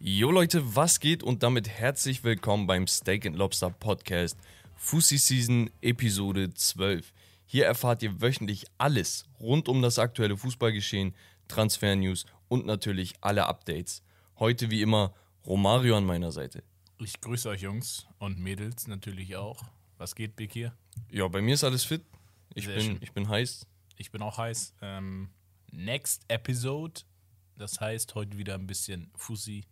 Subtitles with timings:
[0.00, 4.36] Jo Leute, was geht und damit herzlich willkommen beim Steak and Lobster Podcast
[4.74, 7.12] Fussi Season Episode 12.
[7.46, 11.14] Hier erfahrt ihr wöchentlich alles rund um das aktuelle Fußballgeschehen,
[11.48, 14.02] Transfer-News und natürlich alle Updates.
[14.38, 15.14] Heute wie immer
[15.46, 16.64] Romario an meiner Seite.
[16.98, 19.62] Ich grüße euch Jungs und Mädels natürlich auch.
[19.98, 20.74] Was geht, Big hier?
[21.10, 22.04] Ja, bei mir ist alles fit.
[22.54, 22.98] Ich, Sehr bin, schön.
[23.00, 23.66] ich bin heiß.
[23.96, 24.74] Ich bin auch heiß.
[24.82, 25.30] Ähm,
[25.70, 27.02] next Episode.
[27.62, 29.64] Das heißt, heute wieder ein bisschen Fussi.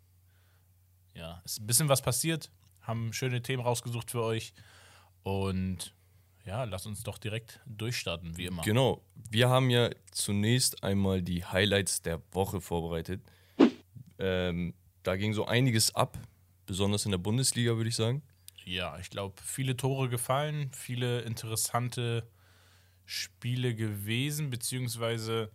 [1.12, 2.52] Ja, ist ein bisschen was passiert.
[2.82, 4.54] Haben schöne Themen rausgesucht für euch.
[5.24, 5.92] Und
[6.46, 8.62] ja, lass uns doch direkt durchstarten, wie immer.
[8.62, 9.02] Genau.
[9.28, 13.22] Wir haben ja zunächst einmal die Highlights der Woche vorbereitet.
[14.20, 16.16] Ähm, da ging so einiges ab,
[16.66, 18.22] besonders in der Bundesliga, würde ich sagen.
[18.64, 22.30] Ja, ich glaube, viele Tore gefallen, viele interessante
[23.04, 25.50] Spiele gewesen, beziehungsweise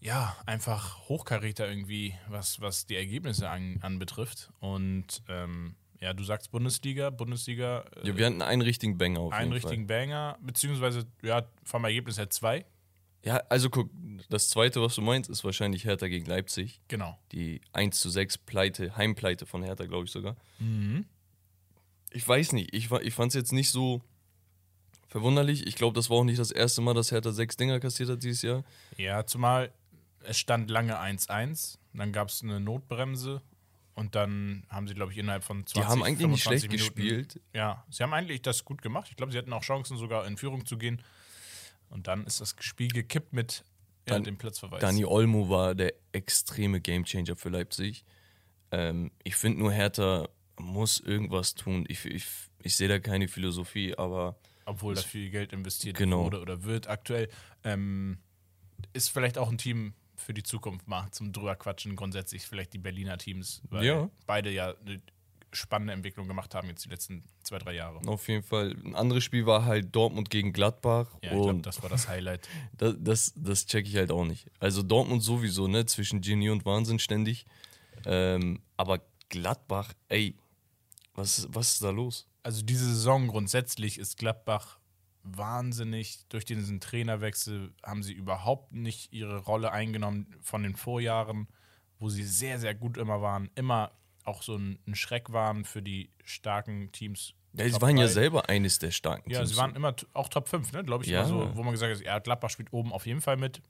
[0.00, 4.50] ja, einfach Hochkaräter irgendwie, was, was die Ergebnisse an, anbetrifft.
[4.60, 9.32] Und ähm, ja, du sagst Bundesliga, Bundesliga, äh, Ja, wir hatten einen richtigen Banger auf
[9.32, 9.70] einen jeden Fall.
[9.70, 12.64] richtigen Banger, beziehungsweise ja, vom Ergebnis her zwei.
[13.24, 13.90] Ja, also guck,
[14.28, 16.80] das zweite, was du meinst, ist wahrscheinlich Hertha gegen Leipzig.
[16.86, 17.18] Genau.
[17.32, 20.36] Die 1 zu 6 Pleite, Heimpleite von Hertha, glaube ich sogar.
[20.60, 21.06] Mhm.
[22.12, 24.00] Ich weiß nicht, ich, ich fand es jetzt nicht so
[25.08, 25.66] verwunderlich.
[25.66, 28.22] Ich glaube, das war auch nicht das erste Mal, dass Hertha sechs Dinger kassiert hat
[28.22, 28.62] dieses Jahr.
[28.96, 29.72] Ja, zumal
[30.26, 33.42] es stand lange 1-1, dann gab es eine Notbremse
[33.94, 36.70] und dann haben sie, glaube ich, innerhalb von 20 Die haben eigentlich nicht 25 schlecht
[36.72, 37.40] Minuten, gespielt.
[37.54, 39.08] Ja, sie haben eigentlich das gut gemacht.
[39.10, 41.02] Ich glaube, sie hatten auch Chancen, sogar in Führung zu gehen.
[41.88, 43.64] Und dann ist das Spiel gekippt mit
[44.08, 44.80] ja, Dann- dem Platzverweis.
[44.80, 48.04] Dani Olmo war der extreme Gamechanger für Leipzig.
[48.70, 51.84] Ähm, ich finde nur, Hertha muss irgendwas tun.
[51.88, 52.24] Ich, ich,
[52.62, 56.24] ich sehe da keine Philosophie, aber Obwohl da viel Geld investiert Genau.
[56.24, 57.28] wurde oder wird aktuell.
[57.64, 58.18] Ähm,
[58.92, 62.78] ist vielleicht auch ein Team für die Zukunft mal zum drüber quatschen, grundsätzlich vielleicht die
[62.78, 64.10] Berliner Teams, weil Ja.
[64.26, 65.00] beide ja eine
[65.52, 68.00] spannende Entwicklung gemacht haben jetzt die letzten zwei, drei Jahre.
[68.08, 68.76] auf jeden Fall.
[68.84, 71.06] Ein anderes Spiel war halt Dortmund gegen Gladbach.
[71.22, 72.46] Ja, ich glaube, und das war das Highlight.
[72.76, 74.50] das, das, das check ich halt auch nicht.
[74.58, 75.86] Also Dortmund sowieso, ne?
[75.86, 77.46] Zwischen Genie und Wahnsinn ständig.
[78.04, 80.34] Ähm, aber Gladbach, ey,
[81.14, 82.26] was, was ist da los?
[82.42, 84.78] Also diese Saison grundsätzlich ist Gladbach
[85.26, 86.26] wahnsinnig.
[86.28, 91.48] Durch diesen Trainerwechsel haben sie überhaupt nicht ihre Rolle eingenommen von den Vorjahren,
[91.98, 93.50] wo sie sehr, sehr gut immer waren.
[93.54, 93.92] Immer
[94.24, 97.34] auch so ein, Schreck waren für die starken Teams.
[97.52, 98.12] Ja, sie waren ja drei.
[98.12, 99.50] selber eines der starken Ja, Teams.
[99.50, 101.10] sie waren immer auch Top 5, ne, glaube ich.
[101.10, 101.24] Ja.
[101.24, 103.62] So, wo man gesagt hat, ja, Gladbach spielt oben auf jeden Fall mit.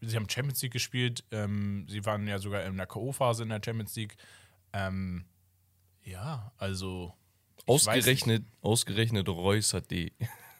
[0.00, 1.24] Sie haben Champions League gespielt.
[1.30, 4.16] Ähm, sie waren ja sogar in der K.O.-Phase in der Champions League.
[4.72, 5.24] Ähm,
[6.02, 7.14] ja, also.
[7.66, 10.12] ausgerechnet, ausgerechnet Reus hat die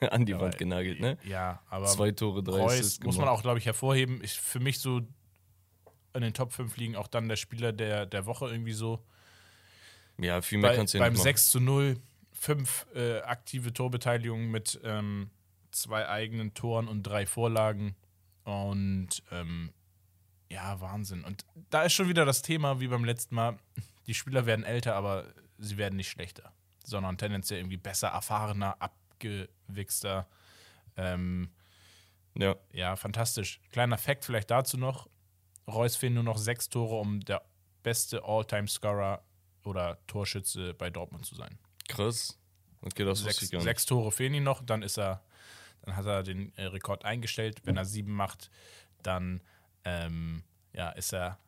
[0.12, 1.18] an die Ja, Wand aber- genagelt, ne?
[1.24, 4.20] Ja, aber Zwei Tore, drei Reus muss man auch, glaube ich, hervorheben.
[4.22, 5.00] Ich, für mich so
[6.14, 9.04] in den Top 5 liegen auch dann der Spieler der, der Woche irgendwie so.
[10.18, 11.24] Ja, viel mehr Bei, kannst du ja beim nicht machen.
[11.24, 11.96] 6 zu 0,
[12.32, 15.30] fünf äh, aktive Torbeteiligungen mit ähm,
[15.72, 17.96] zwei eigenen Toren und drei Vorlagen.
[18.44, 19.72] Und ähm,
[20.50, 21.24] ja, Wahnsinn.
[21.24, 23.58] Und da ist schon wieder das Thema, wie beim letzten Mal,
[24.06, 25.24] die Spieler werden älter, aber
[25.58, 26.52] sie werden nicht schlechter,
[26.84, 28.76] sondern tendenziell irgendwie besser, erfahrener,
[29.14, 30.26] abgewichster.
[30.96, 31.50] Ähm,
[32.36, 33.60] Ja, ja, fantastisch.
[33.70, 35.08] Kleiner Fact vielleicht dazu noch.
[35.68, 37.42] Reus fehlen nur noch sechs Tore, um der
[37.82, 39.22] beste All-Time-Scorer
[39.64, 41.58] oder Torschütze bei Dortmund zu sein.
[41.88, 42.38] krass.
[42.82, 45.22] Okay, das wusste Sechs, sechs Tore fehlen ihm noch, dann ist er,
[45.82, 47.62] dann hat er den äh, Rekord eingestellt.
[47.64, 48.50] Wenn er sieben macht,
[49.02, 49.40] dann
[49.84, 50.42] ähm,
[50.74, 51.38] ja, ist er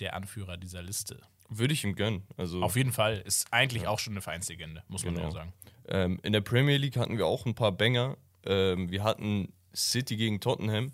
[0.00, 1.20] der Anführer dieser Liste.
[1.58, 2.22] Würde ich ihm gönnen.
[2.36, 5.28] Also, Auf jeden Fall ist eigentlich auch schon eine Vereinslegende, muss man Genau.
[5.28, 5.52] auch sagen.
[5.88, 8.16] ähm, in der Premier League hatten wir auch ein paar Banger.
[8.44, 10.92] Ähm, wir hatten City gegen Tottenham.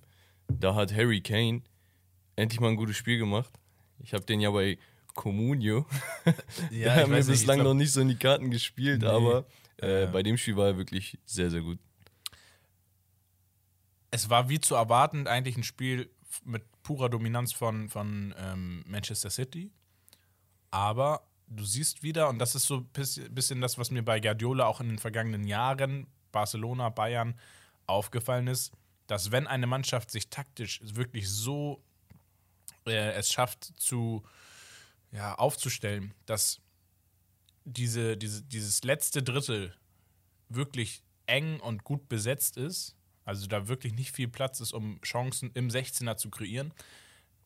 [0.48, 1.62] Da hat Harry Kane
[2.36, 3.52] endlich mal ein gutes Spiel gemacht.
[4.00, 4.78] Ich habe den ja bei
[5.14, 5.86] Comunio.
[6.70, 9.08] Ja, Der hat mir bislang noch nicht so in die Karten gespielt, Nee.
[9.08, 9.44] aber
[9.82, 10.06] äh, Ja.
[10.10, 11.78] bei dem Spiel war er wirklich sehr, sehr gut.
[14.10, 16.10] es war wie zu erwarten eigentlich ein Spiel
[16.44, 19.70] mit purer Dominanz von, von ähm, Manchester City.
[20.70, 24.66] Aber du siehst wieder, und das ist so ein bisschen das, was mir bei Guardiola
[24.66, 27.38] auch in den vergangenen Jahren, Barcelona, Bayern,
[27.86, 28.72] aufgefallen ist,
[29.06, 31.82] dass wenn eine Mannschaft sich taktisch wirklich so
[32.86, 34.22] äh, es schafft zu
[35.10, 36.60] ja, aufzustellen, dass
[37.64, 39.74] diese, diese, dieses letzte Drittel
[40.48, 42.94] wirklich eng und gut besetzt ist,
[43.24, 46.72] also da wirklich nicht viel Platz ist, um Chancen im 16er zu kreieren,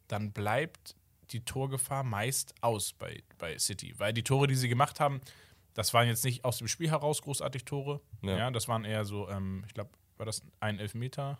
[0.08, 0.94] dann bleibt
[1.32, 3.94] die Torgefahr meist aus bei, bei City.
[3.98, 5.20] Weil die Tore, die sie gemacht haben,
[5.74, 8.00] das waren jetzt nicht aus dem Spiel heraus großartig Tore.
[8.22, 8.36] Ja.
[8.36, 11.38] Ja, das waren eher so, ähm, ich glaube, war das ein Elfmeter?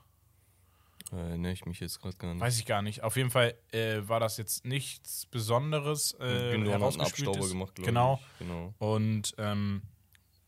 [1.13, 2.41] Äh, ne, ich mich jetzt gerade gar nicht.
[2.41, 3.03] Weiß ich gar nicht.
[3.03, 6.15] Auf jeden Fall äh, war das jetzt nichts Besonderes.
[6.21, 6.89] Äh, genau.
[6.89, 8.21] Abstauber gemacht, glaube Genau.
[8.33, 8.39] ich.
[8.47, 8.75] Genau.
[8.79, 9.83] Und ähm,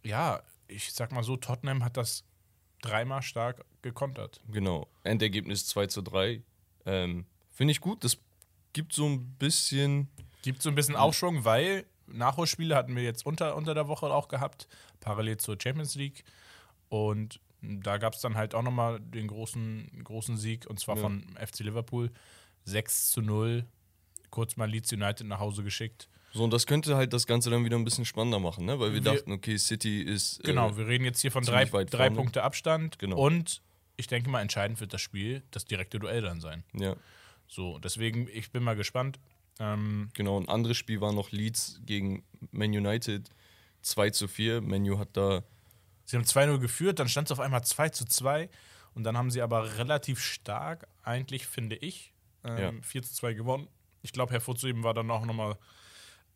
[0.03, 2.25] ja, ich sag mal so, Tottenham hat das
[2.81, 4.41] dreimal stark gekontert.
[4.49, 4.87] Genau.
[5.03, 6.43] Endergebnis 2 zu 3.
[6.87, 8.05] Ähm, Finde ich gut.
[8.05, 8.19] Das
[8.75, 10.09] gibt so ein bisschen.
[10.43, 14.29] Gibt so ein bisschen Aufschwung, weil Nachholspiele hatten wir jetzt unter, unter der Woche auch
[14.29, 14.69] gehabt,
[15.01, 16.23] parallel zur Champions League.
[16.91, 21.03] Und da gab es dann halt auch nochmal den großen, großen Sieg, und zwar Ja.
[21.03, 22.11] von FC Liverpool.
[22.67, 23.65] 6 zu 0.
[24.31, 26.09] Kurz mal Leeds United nach Hause geschickt.
[26.33, 28.79] So, und das könnte halt das Ganze dann wieder ein bisschen spannender machen, ne?
[28.81, 30.43] Weil wir, Wir- dachten, okay, City ist.
[30.43, 32.11] Genau, Äh, wir reden jetzt hier von drei, drei.
[32.11, 32.99] Punkte Abstand.
[32.99, 33.17] Genau.
[33.17, 33.63] Und
[33.97, 36.65] ich denke mal, entscheidend wird das Spiel, das direkte Duell dann sein.
[36.75, 36.97] ja,
[37.55, 39.21] So, deswegen, ich bin mal gespannt.
[39.61, 40.41] Ähm, genau.
[40.41, 43.31] Ein anderes Spiel war noch Leeds gegen Man United
[43.83, 44.61] 2 zu 4.
[44.61, 45.45] Manu hat da.
[46.05, 48.49] sie haben 2-0 geführt, dann stand es auf einmal 2 zu 2
[48.95, 52.13] und dann haben sie aber relativ stark, eigentlich finde ich,
[52.43, 52.73] ähm, Ja.
[52.83, 53.69] 4 zu 2 gewonnen.
[54.03, 55.57] Ich glaube, hervorzuheben war dann auch nochmal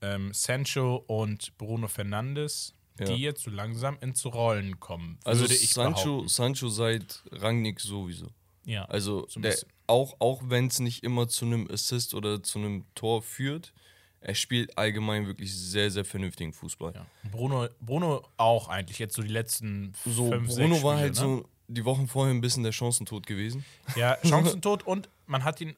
[0.01, 3.07] ähm, Sancho und Bruno Fernandes, Ja.
[3.07, 6.29] die jetzt so langsam ins Rollen kommen, Also Sancho, behaupten.
[6.29, 8.29] Sancho seit Rangnick sowieso.
[8.69, 9.57] Ja, Also so der,
[9.87, 13.73] auch, auch wenn es nicht immer zu einem Assist oder zu einem Tor führt,
[14.21, 16.93] er spielt allgemein wirklich sehr, sehr vernünftigen Fußball.
[16.95, 17.07] ja.
[17.31, 21.15] Bruno, Bruno auch eigentlich, jetzt so die letzten So, fünf, Bruno sechs war Spiele, halt
[21.15, 21.21] ne?
[21.21, 23.65] so die Wochen vorher ein bisschen der Chancentod gewesen.
[23.97, 25.75] Ja, Chancentod und man hat ihn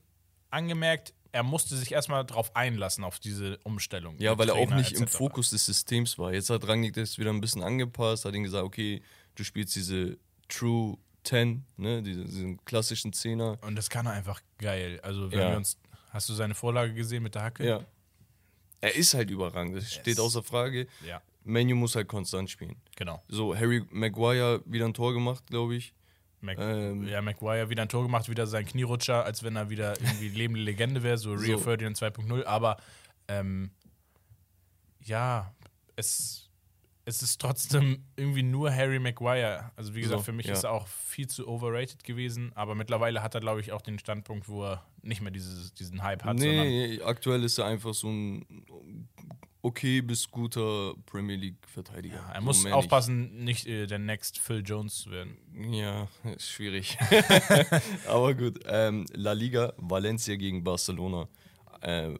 [0.51, 4.17] angemerkt, er musste sich erstmal drauf einlassen, auf diese Umstellung.
[4.19, 5.07] Ja, weil er auch Trainer nicht im.
[5.07, 6.33] Fokus des Systems war.
[6.33, 9.01] Jetzt hat Rangnick das wieder ein bisschen angepasst, hat ihm gesagt, okay,
[9.37, 13.59] du spielst diese True 10, ne, diese, diesen klassischen Zehner.
[13.63, 14.99] Und das kann er einfach geil.
[15.03, 15.51] Also, wenn Ja.
[15.51, 15.79] wir uns.
[16.11, 17.65] Hast du seine Vorlage gesehen mit der Hacke?
[17.67, 17.81] Ja.
[18.81, 20.87] Er ist halt überragend, das steht außer Frage.
[21.07, 22.77] Ja, Menu muss halt konstant spielen.
[22.97, 23.23] genau.
[23.29, 25.95] So, Harry Maguire wieder ein Tor gemacht, glaube ich.
[26.41, 27.07] Mac Ähm.
[27.07, 30.63] ja, Maguire wieder ein Tor gemacht, wieder sein Knierutscher, als wenn er wieder irgendwie lebende
[30.63, 31.65] Legende wäre, so Rio So.
[31.65, 32.45] Ferdinand 2.0.
[32.45, 32.79] Aber
[33.29, 33.71] ähm,
[35.05, 35.55] ja,
[35.97, 36.50] es,
[37.05, 39.71] es ist trotzdem irgendwie nur Harry Maguire.
[39.77, 40.53] Also wie gesagt, So, für mich ja.
[40.53, 43.99] ist er auch viel zu overrated gewesen, aber mittlerweile hat er, glaube ich, auch den
[43.99, 48.09] Standpunkt, wo er nicht mehr dieses, diesen Hype hat, nee, aktuell ist er einfach so
[48.09, 48.47] ein
[49.63, 52.21] okay bis guter Premier League-Verteidiger.
[52.33, 55.37] er So muss aufpassen, nicht äh, der Next Phil Jones zu werden.
[55.73, 56.99] Ja, ist schwierig.
[58.07, 58.61] Aber gut.
[58.67, 61.29] Ähm, La Liga, Valencia gegen Barcelona.
[61.83, 62.15] Äh,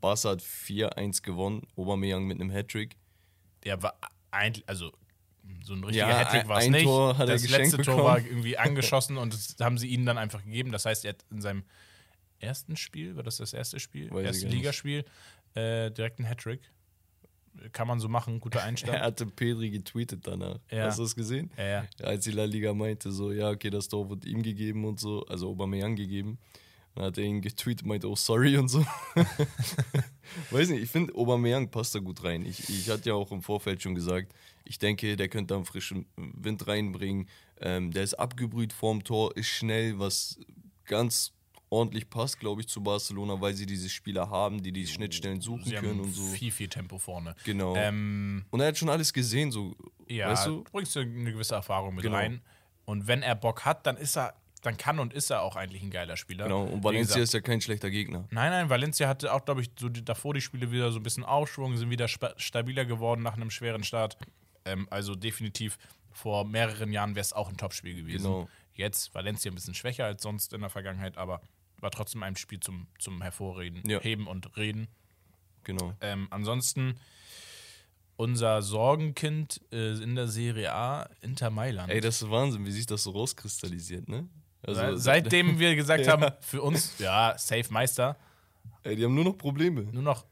[0.00, 1.62] Barca hat 4-1 gewonnen.
[1.76, 2.96] Aubameyang mit einem Hattrick.
[3.64, 3.94] Der war
[4.32, 4.90] eigentlich, also
[5.64, 6.84] so ein richtiger Ja, Hattrick war es nicht.
[6.84, 8.04] Tor hat er das geschenkt letzte Tor bekommen.
[8.04, 10.72] war irgendwie angeschossen und das haben sie ihnen dann einfach gegeben.
[10.72, 11.64] Das heißt, er hat in seinem
[12.38, 14.10] ersten Spiel, war das das erste Spiel?
[14.10, 14.48] Weiß erste.
[14.48, 15.04] Ligaspiel,
[15.54, 16.60] äh, direkt ein Hattrick.
[17.72, 18.98] Kann man so machen, guter Er Einstand.
[19.00, 20.58] hatte Pedri getweetet danach.
[20.70, 20.86] Ja.
[20.86, 21.50] Hast du das gesehen?
[21.58, 21.86] ja, ja.
[22.02, 25.24] Als die La Liga meinte, so, ja, okay, das Tor wird ihm gegeben und so,
[25.26, 26.38] also Aubameyang gegeben.
[26.94, 28.84] Dann hat er ihn getweetet, meinte, oh, sorry und so.
[30.50, 32.44] Weiß nicht, ich finde, Aubameyang passt da gut rein.
[32.44, 34.32] Ich, ich hatte ja auch im Vorfeld schon gesagt,
[34.64, 37.28] ich denke, der könnte da einen frischen Wind reinbringen.
[37.60, 40.38] Ähm, der ist abgebrüht vorm Tor, ist schnell, was
[40.84, 41.32] ganz
[41.70, 45.64] ordentlich passt, glaube ich, zu Barcelona, weil sie diese Spieler haben, die die Schnittstellen suchen
[45.64, 46.22] Sie können und so.
[46.26, 47.34] viel, viel Tempo vorne.
[47.44, 47.74] Genau.
[47.74, 49.74] Ähm, und er hat schon alles gesehen, so,
[50.06, 52.16] ja, weißt du bringst du eine gewisse Erfahrung mit Genau.
[52.16, 52.42] rein.
[52.84, 55.82] Und wenn er Bock hat, dann ist er, dann kann und ist er auch eigentlich
[55.82, 56.44] ein geiler Spieler.
[56.44, 56.62] Genau.
[56.64, 58.28] Und Valencia ist ja kein schlechter Gegner.
[58.30, 61.02] Nein, nein, Valencia hatte auch, glaube ich, so die, davor die Spiele wieder so ein
[61.02, 64.16] bisschen Aufschwung, sind wieder stabiler geworden nach einem schweren Start.
[64.64, 65.78] Ähm, also definitiv
[66.12, 68.24] vor mehreren Jahren wäre es auch ein Topspiel gewesen.
[68.24, 68.48] Genau.
[68.74, 71.42] Jetzt Valencia ein bisschen schwächer als sonst in der Vergangenheit, aber
[71.80, 74.00] war trotzdem ein Spiel zum, zum Hervorreden, Ja.
[74.00, 74.86] Heben und Reden.
[75.64, 75.94] Genau.
[76.00, 76.94] Ähm, ansonsten
[78.16, 81.90] unser Sorgenkind äh, in der Serie A, Inter Mailand.
[81.90, 84.28] Ey, das ist Wahnsinn, wie sich das so rauskristallisiert, ne?
[84.66, 86.12] Also, Seit- Seitdem wir gesagt Ja.
[86.12, 88.16] haben, für uns, ja, safe Meister,
[88.84, 89.82] Ey, die haben nur noch Probleme.
[89.84, 90.26] nur noch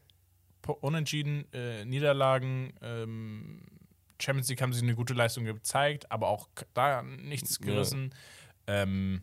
[0.81, 2.73] Unentschieden, äh, Niederlagen.
[2.83, 3.63] Ähm,
[4.21, 7.67] Champions League haben sie eine gute Leistung gezeigt, aber auch da nichts Ja.
[7.67, 8.15] gerissen.
[8.67, 9.23] Ähm,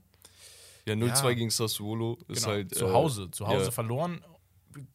[0.85, 1.33] Ja, 0-2 Ja.
[1.35, 2.73] gegen Sassuolo ist genau, halt.
[2.73, 3.71] zu äh, Hause, zu Hause ja.
[3.71, 4.21] verloren.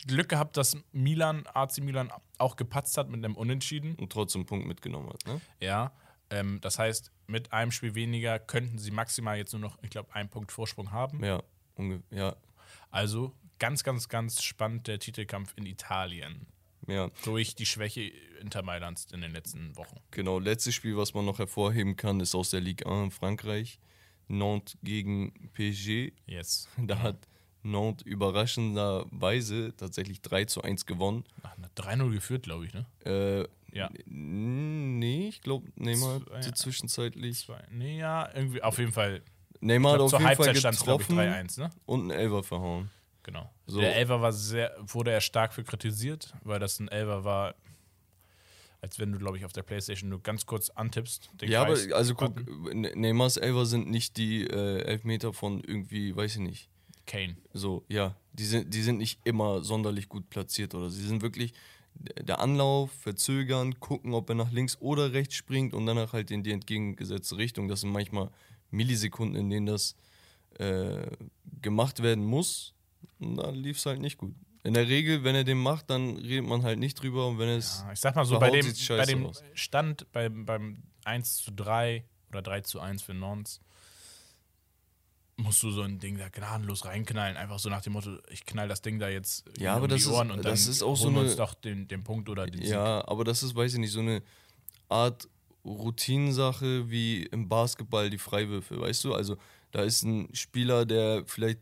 [0.07, 3.95] Glück gehabt, dass Milan, AC Milan auch gepatzt hat mit einem Unentschieden.
[3.97, 5.40] Und trotzdem einen Punkt mitgenommen hat, ne?
[5.61, 5.92] Ja.
[6.31, 10.14] Ähm, das heißt, mit einem Spiel weniger könnten sie maximal jetzt nur noch, ich glaube,
[10.14, 11.25] einen Punkt Vorsprung haben.
[11.25, 11.43] Ja,
[12.11, 12.37] ja,
[12.91, 16.47] Also ganz, ganz, ganz spannend der Titelkampf in Italien.
[16.87, 17.11] ja.
[17.25, 18.02] Durch die Schwäche
[18.41, 20.00] Inter Mailands in den letzten Wochen.
[20.11, 23.79] Genau, letztes Spiel, was man noch hervorheben kann, ist aus der Ligue 1 in Frankreich.
[24.29, 26.12] Nantes gegen PSG.
[26.26, 26.69] Yes.
[26.79, 27.29] Da hat
[27.62, 31.25] Nantes überraschenderweise tatsächlich 3 zu 1 gewonnen.
[31.43, 32.87] Ach, na, 3-0 geführt, glaube ich, ne?
[33.05, 33.91] Äh, Ja.
[34.07, 37.41] Nee, ich glaube, Neymar Zwei- hatte zwischenzeitlich.
[37.47, 37.64] Zwei.
[37.71, 39.23] Nee, ja, irgendwie, auf jeden Fall.
[39.61, 41.71] Neymar hat auf jeden Fall Halbzeit stand es, glaube ich, getroffen 3-1, ne?
[41.87, 42.91] und einen Elfer verhauen.
[43.23, 43.50] Genau.
[43.67, 43.81] So.
[43.81, 47.55] Der Elfer war sehr, wurde er stark für kritisiert, weil das ein Elfer war,
[48.81, 51.31] als wenn du, glaube ich, auf der Playstation nur ganz kurz antippst.
[51.43, 52.35] Ja, aber also guck.
[52.75, 56.69] Ne- Neymars Elfer sind nicht die äh, Elfmeter von irgendwie, weiß ich nicht.
[57.07, 57.37] Kane.
[57.52, 61.52] So, ja, die sind, die sind nicht immer sonderlich gut platziert oder sie sind wirklich
[61.94, 66.42] der Anlauf, verzögern, gucken, ob er nach links oder rechts springt und danach halt in
[66.42, 67.68] die entgegengesetzte Richtung.
[67.68, 68.30] Das sind manchmal
[68.70, 69.96] Millisekunden, in denen das
[70.58, 71.06] äh,
[71.61, 72.75] gemacht werden muss.
[73.18, 74.34] Und dann lief es halt nicht gut.
[74.64, 77.49] In der Regel, wenn er den macht, dann redet man halt nicht drüber und wenn
[77.49, 77.82] es.
[77.84, 79.30] Ja, ich sag mal so, bei dem, bei dem.
[79.54, 83.61] Stand beim, beim 1 zu 3 oder 3 zu 1 für Nons
[85.42, 87.37] musst du so ein Ding da gnadenlos reinknallen.
[87.37, 89.94] Einfach so nach dem Motto, ich knall das Ding da jetzt Ja, um aber die
[89.94, 92.28] das ist- Ohren und dann das ist auch so eine- uns doch den, den Punkt
[92.28, 92.70] oder den Sieg.
[92.70, 94.22] Ja, aber das ist, weiß ich nicht, so eine
[94.88, 95.28] Art
[95.64, 99.14] Routinensache wie im Basketball die Freiwürfe, weißt du?
[99.14, 99.37] Also
[99.70, 101.61] da ist ein Spieler, der vielleicht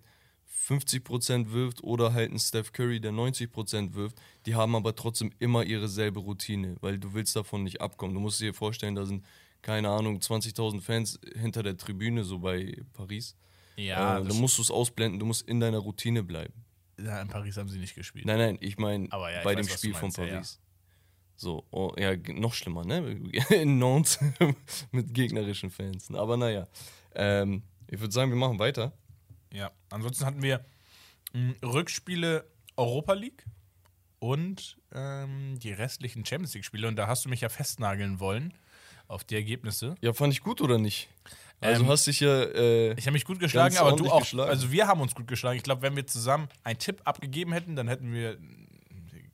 [0.69, 4.17] 50% wirft oder halt ein Steph Curry, der 90% wirft.
[4.47, 8.15] Die haben aber trotzdem immer ihre selbe Routine, weil du willst davon nicht abkommen.
[8.15, 9.25] Du musst dir vorstellen, da sind,
[9.63, 13.35] keine Ahnung, 20.000 Fans hinter der Tribüne, so bei Paris.
[13.77, 16.53] Ja, äh, dann musst du es ausblenden, du musst in deiner Routine bleiben.
[16.99, 18.27] ja, in Paris haben sie nicht gespielt.
[18.27, 20.33] Nein, nein, ich meine ja, ich bei weiß, dem Spiel von meinst, ja, ja.
[20.35, 20.61] Paris.
[21.37, 23.19] So, oh, ja, noch schlimmer, ne?
[23.51, 24.19] In Nantes
[24.93, 26.13] mit gegnerischen Fans.
[26.15, 26.69] Aber naja,
[27.15, 28.93] ähm, ich würde sagen, wir machen weiter.
[29.51, 30.63] Ja, ansonsten hatten wir
[31.33, 32.45] mh, Rückspiele
[32.77, 33.47] Europa League
[34.19, 36.87] und ähm, die restlichen Champions League-Spiele.
[36.87, 38.53] Und da hast du mich ja festnageln wollen
[39.11, 39.97] auf die Ergebnisse.
[40.01, 41.09] Ja, fand ich gut oder nicht?
[41.61, 44.21] Also Ähm, hast dich ja, äh, Ich habe mich gut geschlagen, aber du auch.
[44.21, 44.49] geschlagen.
[44.49, 45.57] Also wir haben uns gut geschlagen.
[45.57, 48.39] Ich glaube, wenn wir zusammen einen Tipp abgegeben hätten, dann hätten wir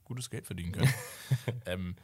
[0.04, 0.92] gutes Geld verdienen können.
[1.66, 1.96] ähm,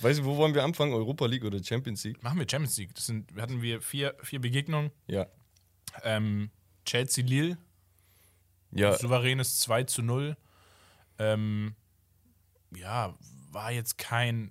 [0.00, 0.92] weißt du, wo wollen wir anfangen?
[0.92, 2.22] Europa League oder Champions League?
[2.22, 2.94] machen wir Champions League.
[2.94, 4.90] Das sind, hatten wir vier, vier Begegnungen.
[5.06, 5.26] Ja.
[6.02, 6.50] Ähm,
[6.84, 7.56] Chelsea Lille,
[8.72, 10.36] Ja, souveränes 2 zu 0.
[11.18, 11.74] Ähm,
[12.76, 13.16] ja,
[13.52, 14.50] war jetzt kein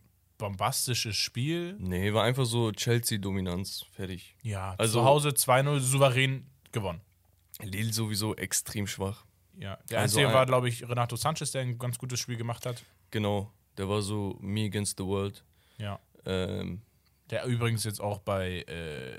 [0.51, 1.75] bombastisches Spiel.
[1.79, 3.85] nee, war einfach so Chelsea-Dominanz.
[3.91, 4.35] Fertig.
[4.41, 7.01] Ja, Also- zu Hause 2-0 souverän gewonnen.
[7.61, 9.25] Lille sowieso extrem schwach.
[9.57, 12.37] Ja, der Also einzige ein- war, glaube ich, Renato Sanchez, der ein ganz gutes Spiel
[12.37, 12.83] gemacht hat.
[13.11, 13.51] Genau.
[13.77, 15.43] Der war so me against the world.
[15.77, 15.99] Ja.
[16.25, 16.81] Ähm,
[17.29, 19.13] Der übrigens jetzt auch bei äh,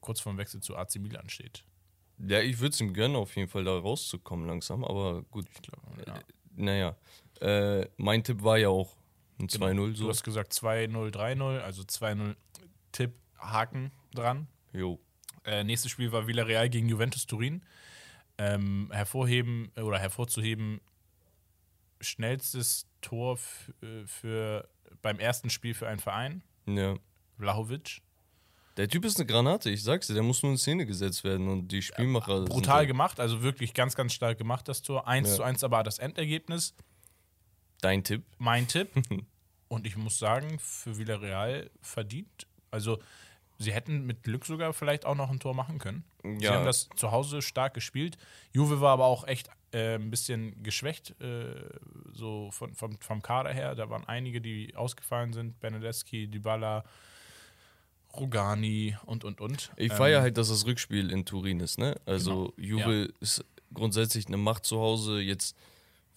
[0.00, 1.64] kurz vorm Wechsel zu AC Milan steht.
[2.18, 5.46] ja, ich würde es ihm gönnen, auf jeden Fall da rauszukommen langsam, aber gut.
[5.54, 6.18] Ich glaube, ja.
[6.56, 6.96] Naja,
[7.40, 8.96] äh, mein Tipp war ja auch
[9.38, 9.66] ein Genau.
[9.66, 10.08] 2-0 Du so.
[10.08, 12.36] hast gesagt 2-0, 3-0, also 2-0
[12.92, 14.46] Tipp, Haken dran.
[14.72, 14.98] Jo.
[15.44, 17.62] Äh, nächstes Spiel war Villarreal gegen Juventus Turin.
[18.38, 20.80] Ähm, hervorheben äh, oder hervorzuheben,
[22.00, 23.38] schnellstes Tor
[23.82, 24.68] äh, für
[25.02, 26.96] beim ersten Spiel für einen Verein, Ja.
[27.38, 28.02] Vlahovic.
[28.76, 31.48] Der Typ ist eine Granate, ich sag's dir, der muss nur in Szene gesetzt werden
[31.48, 32.38] und die Spielmacher.
[32.40, 35.08] sind Brutal da- gemacht, also wirklich ganz, ganz stark gemacht, das Tor.
[35.08, 35.34] 1 Ja.
[35.36, 36.74] zu 1 aber das Endergebnis.
[37.86, 38.24] Dein Tipp?
[38.38, 38.90] Mein Tipp.
[39.68, 42.48] Und ich muss sagen, für Villarreal verdient.
[42.72, 42.98] Also,
[43.58, 46.02] sie hätten mit Glück sogar vielleicht auch noch ein Tor machen können.
[46.24, 46.54] Sie Ja.
[46.54, 48.16] haben das zu Hause stark gespielt.
[48.52, 51.54] Juve war aber auch echt äh, ein bisschen geschwächt, äh,
[52.12, 53.76] so von, vom, vom Kader her.
[53.76, 55.60] Da waren einige, die ausgefallen sind.
[55.60, 56.84] Benedeschi, Dybala,
[58.14, 59.70] Rogani und, und, und.
[59.76, 61.94] Ich Ähm, feiere halt, dass das Rückspiel in Turin ist, ne?
[62.04, 62.78] Also Genau.
[62.80, 65.56] Juve ist grundsätzlich eine Macht zu Hause, jetzt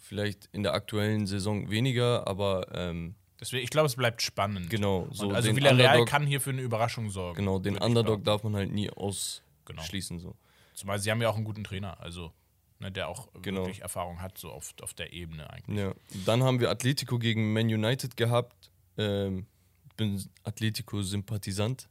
[0.10, 4.70] vielleicht in der aktuellen Saison weniger, aber ähm, Deswegen, ich glaube, es bleibt spannend.
[4.70, 7.38] genau, so also Villarreal Underdog, kann hier für eine Überraschung sorgen.
[7.38, 9.82] genau, den Underdog darf man halt nie Genau.
[9.82, 10.20] ausschließen.
[10.20, 10.36] So.
[10.74, 12.34] Zumal sie haben ja auch einen guten Trainer, also
[12.80, 13.62] ne, der auch Genau.
[13.62, 15.78] wirklich Erfahrung hat, so auf, auf der Ebene eigentlich.
[15.78, 15.94] Ja.
[16.26, 18.72] Dann haben wir Atletico gegen Man United gehabt.
[18.98, 19.46] Ähm,
[19.96, 21.88] bin Atletico-Sympathisant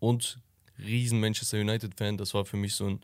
[0.00, 0.38] und
[0.78, 2.16] riesen Manchester United-Fan.
[2.16, 3.00] Das war für mich so ein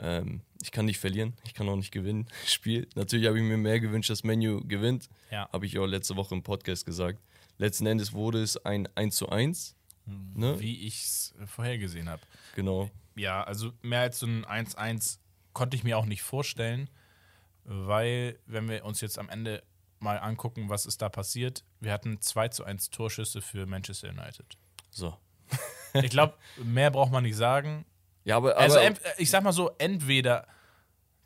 [0.00, 2.88] ähm, ich kann nicht verlieren, ich kann auch nicht gewinnen Spiel.
[2.94, 5.08] Natürlich habe ich mir mehr gewünscht, dass Menu gewinnt.
[5.30, 5.48] Ja.
[5.52, 7.20] Habe ich auch letzte Woche im Podcast gesagt.
[7.58, 9.74] Letzten Endes wurde es ein 1 zu 1.
[10.06, 10.58] Ne?
[10.58, 12.22] Wie ich es vorhergesehen habe.
[12.54, 12.90] Genau.
[13.14, 15.18] Ja, also mehr als so ein 1-1
[15.52, 16.88] konnte ich mir auch nicht vorstellen,
[17.64, 19.62] weil, wenn wir uns jetzt am Ende
[19.98, 24.56] mal angucken, was ist da passiert, wir hatten 2 zu 1 Torschüsse für Manchester United.
[24.90, 25.16] So.
[25.94, 27.84] Ich glaube, mehr braucht man nicht sagen.
[28.28, 28.78] Ja, aber, aber Also,
[29.16, 30.46] ich sag mal so, entweder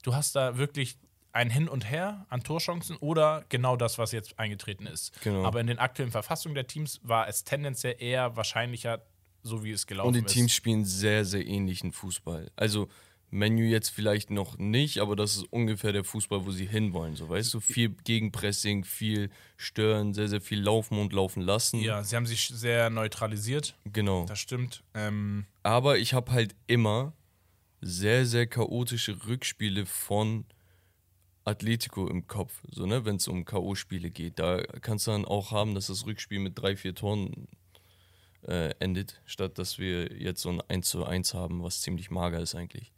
[0.04, 0.96] du hast da wirklich
[1.32, 5.20] ein Hin und Her an Torchancen oder genau das, was jetzt eingetreten ist.
[5.22, 5.44] Genau.
[5.44, 9.02] Aber in den aktuellen Verfassungen der Teams war es tendenziell eher wahrscheinlicher,
[9.42, 10.32] so wie es gelaufen Und die ist.
[10.32, 12.50] Teams spielen sehr, sehr ähnlichen Fußball.
[12.54, 12.88] Also
[13.32, 17.16] Menu jetzt vielleicht noch nicht, aber das ist ungefähr der Fußball, wo sie hinwollen.
[17.16, 21.80] So, weißt du, viel Gegenpressing, viel Stören, sehr, sehr viel Laufen und Laufen lassen.
[21.80, 24.26] Ja, sie haben sich sehr neutralisiert, Genau.
[24.26, 24.84] das stimmt.
[24.94, 27.14] Ähm, Aber ich habe halt immer
[27.80, 30.44] sehr, sehr chaotische Rückspiele von
[31.44, 34.38] Atletico im Kopf, so ne, wenn es um K.O.-Spiele geht.
[34.38, 37.48] Da kannst du dann auch haben, dass das Rückspiel mit drei, vier Toren
[38.46, 42.38] äh, endet, statt dass wir jetzt so ein 1 zu 1 haben, was ziemlich mager
[42.40, 42.92] ist eigentlich.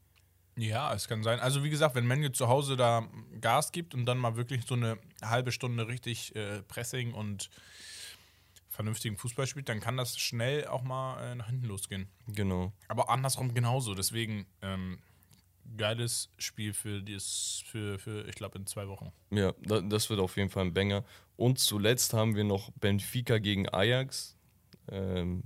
[0.56, 1.40] Ja, es kann sein.
[1.40, 3.08] Also wie gesagt, wenn Menu zu Hause da
[3.40, 7.50] Gas gibt und dann mal wirklich so eine halbe Stunde richtig äh, Pressing und
[8.70, 12.08] vernünftigen Fußball spielt, dann kann das schnell auch mal äh, nach hinten losgehen.
[12.26, 12.72] Genau.
[12.88, 13.94] Aber andersrum genauso.
[13.94, 14.98] Deswegen ähm,
[15.76, 19.12] geiles Spiel für das, für, für ich glaube, in zwei Wochen.
[19.30, 21.04] Ja, da, das wird auf jeden Fall ein Banger.
[21.36, 24.36] Und zuletzt haben wir noch Benfica gegen Ajax.
[24.88, 25.44] Ähm,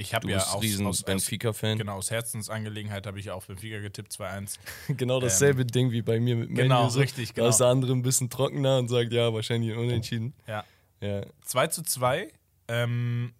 [0.00, 1.76] Ich habe ja aus, riesen Benfica-Fan.
[1.76, 4.54] genau, aus Herzensangelegenheit habe ich auf Benfica getippt, 2-1.
[4.96, 6.50] Genau dasselbe Ding wie bei mir mit.
[6.50, 7.00] Ähm, Genau, so.
[7.00, 7.66] richtig, Da ist genau.
[7.66, 10.34] der andere ein bisschen trockener und sagt, ja, wahrscheinlich ein Unentschieden.
[10.46, 10.64] Ja.
[11.00, 12.32] Ja, 2 zu 2.
[12.68, 13.34] Ähm,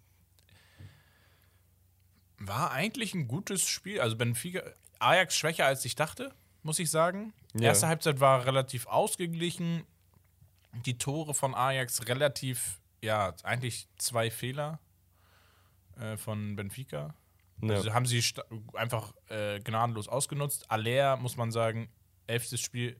[2.39, 4.01] war eigentlich ein gutes Spiel.
[4.01, 4.61] Also Benfica,
[4.99, 7.31] Ajax schwächer als ich dachte, muss ich sagen.
[7.53, 7.69] Ja.
[7.69, 9.83] Erste Halbzeit war relativ ausgeglichen.
[10.85, 14.79] Die Tore von Ajax relativ, ja, eigentlich zwei Fehler
[15.99, 17.13] äh, von Benfica.
[17.61, 17.75] ja.
[17.75, 18.21] Also haben sie
[18.73, 20.69] einfach äh, gnadenlos ausgenutzt.
[20.71, 21.89] Aller, muss man sagen,
[22.27, 22.95] elftes Spiel,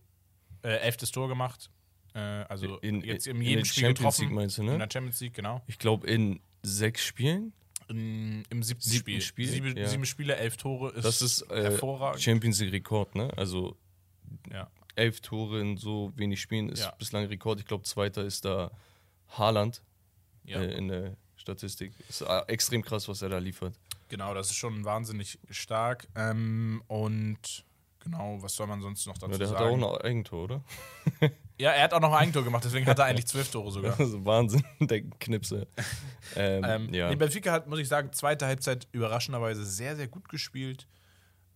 [0.64, 1.70] äh, elftes Tor gemacht.
[2.14, 4.22] Äh, also In- jetzt in in jedem der Spiel Champions getroffen.
[4.26, 4.74] League meinst du, ne?
[4.74, 5.62] In der Champions League, genau.
[5.68, 7.54] ich glaube, in sechs Spielen.
[7.88, 9.22] In, Im siebten, Siebten Spiel.
[9.22, 9.88] Spiel, Sieben, ja.
[9.88, 12.22] sieben Spiele, elf Tore ist, Das ist äh, hervorragend.
[12.22, 13.32] Champions League-Rekord, ne?
[13.36, 13.78] Also
[14.52, 14.70] Ja.
[14.96, 17.60] elf Tore in so wenig Spielen ist bislang Rekord.
[17.60, 18.70] Ich glaube, zweiter ist da
[19.30, 19.82] Haaland
[20.44, 20.60] Ja.
[20.62, 21.18] äh, in der
[21.50, 21.92] Statistik.
[22.08, 23.74] Ist äh, extrem krass, was er da liefert.
[24.10, 26.08] Genau, das ist schon wahnsinnig stark.
[26.16, 27.66] Ähm, und
[28.00, 29.84] genau, was soll man sonst noch dazu Ja, der hat sagen?
[29.84, 30.64] auch ein Eigentor, oder?
[31.60, 34.00] ja, er hat auch noch ein Eigentor gemacht, deswegen hat er eigentlich zwölf Tore sogar.
[34.00, 35.68] Also Wahnsinn, der Knipse.
[36.36, 37.10] Ähm, Ähm, ja.
[37.10, 40.88] nee, Benfica hat, muss ich sagen, zweite Halbzeit überraschenderweise sehr, sehr gut gespielt.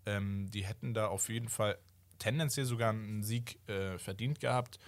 [0.05, 1.77] Ähm, die hätten da auf jeden Fall
[2.19, 4.79] tendenziell sogar einen Sieg äh, verdient gehabt.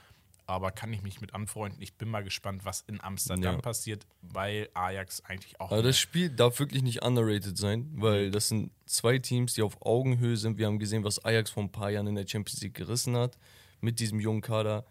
[0.48, 1.82] Aber kann ich mich mit anfreunden.
[1.82, 3.62] Ich bin mal gespannt, was in Amsterdam Ja.
[3.62, 5.72] passiert, weil Ajax eigentlich auch.
[5.72, 9.82] Aber das Spiel darf wirklich nicht underrated sein, weil das sind zwei Teams, die auf
[9.84, 10.58] Augenhöhe sind.
[10.60, 13.38] Wir haben gesehen, was Ajax vor ein paar Jahren in der Champions League gerissen hat
[13.82, 14.86] mit diesem jungen Kader.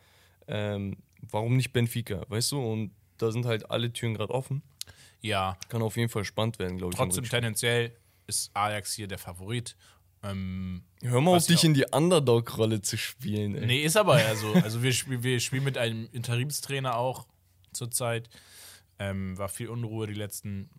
[0.48, 0.96] Ähm,
[1.30, 2.60] warum nicht Benfica, weißt du?
[2.60, 4.62] Und da sind halt alle Türen gerade offen.
[5.20, 6.98] ja, Kann auf jeden Fall spannend werden, glaube ich.
[6.98, 7.92] trotzdem tendenziell
[8.26, 9.76] ist Ajax hier der Favorit.
[10.24, 13.66] Ähm, Hör mal auf, dich ja- in die Underdog-Rolle zu spielen, ey.
[13.66, 14.52] Nee, ist aber ja so.
[14.62, 17.26] Also wir, spiel, wir spielen mit einem Interimstrainer auch
[17.72, 18.28] zurzeit.
[18.98, 20.70] Ähm, war viel Unruhe die letzten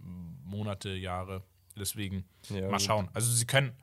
[0.43, 1.43] Monate, Jahre.
[1.77, 3.10] Deswegen Ja, mal schauen.
[3.13, 3.73] Also sie können,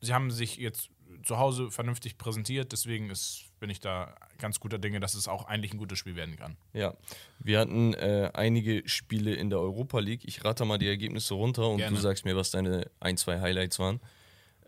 [0.00, 0.90] sie haben sich jetzt
[1.24, 5.46] zu Hause vernünftig präsentiert, deswegen ist, bin ich da ganz guter Dinge, dass es auch
[5.46, 6.56] eigentlich ein gutes Spiel werden kann.
[6.72, 6.94] Ja,
[7.38, 10.22] wir hatten äh, einige Spiele in der Europa League.
[10.24, 11.96] Ich rate mal die Ergebnisse runter und Gerne.
[11.96, 14.00] du sagst mir, was deine ein, zwei Highlights waren.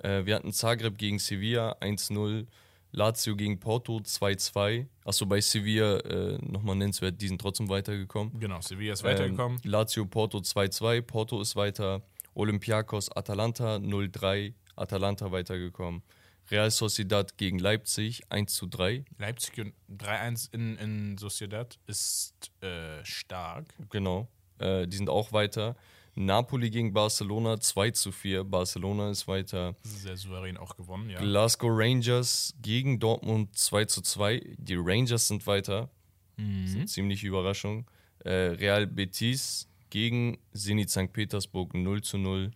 [0.02, 2.46] Äh, wir hatten Zagreb gegen Sevilla 1-0,
[2.92, 4.86] Lazio gegen Porto 2-2.
[5.04, 8.38] Achso, bei Sevilla äh, nochmal nennenswert, die sind trotzdem weitergekommen.
[8.40, 9.60] Genau, Sevilla ist weitergekommen.
[9.64, 12.02] Ähm, Lazio Porto 2-2, Porto ist weiter.
[12.34, 16.02] Olympiakos Atalanta 0-3, Atalanta weitergekommen.
[16.50, 19.04] Real Sociedad gegen Leipzig 1-3.
[19.18, 23.66] Leipzig und 3-1 in, in Sociedad ist äh, stark.
[23.90, 24.28] Genau.
[24.58, 25.76] Äh, die sind auch weiter.
[26.18, 28.42] Napoli gegen Barcelona 2 zu 4.
[28.42, 29.76] Barcelona ist weiter.
[29.82, 31.20] Sehr souverän auch gewonnen, ja.
[31.20, 34.56] Glasgow Rangers gegen Dortmund 2 zu 2.
[34.58, 35.90] Die Rangers sind weiter.
[36.36, 36.62] Mhm.
[36.62, 37.88] Das ist eine ziemliche Überraschung.
[38.24, 41.12] Äh, Real Betis gegen Zenit St.
[41.12, 42.50] Petersburg 0 zu 0.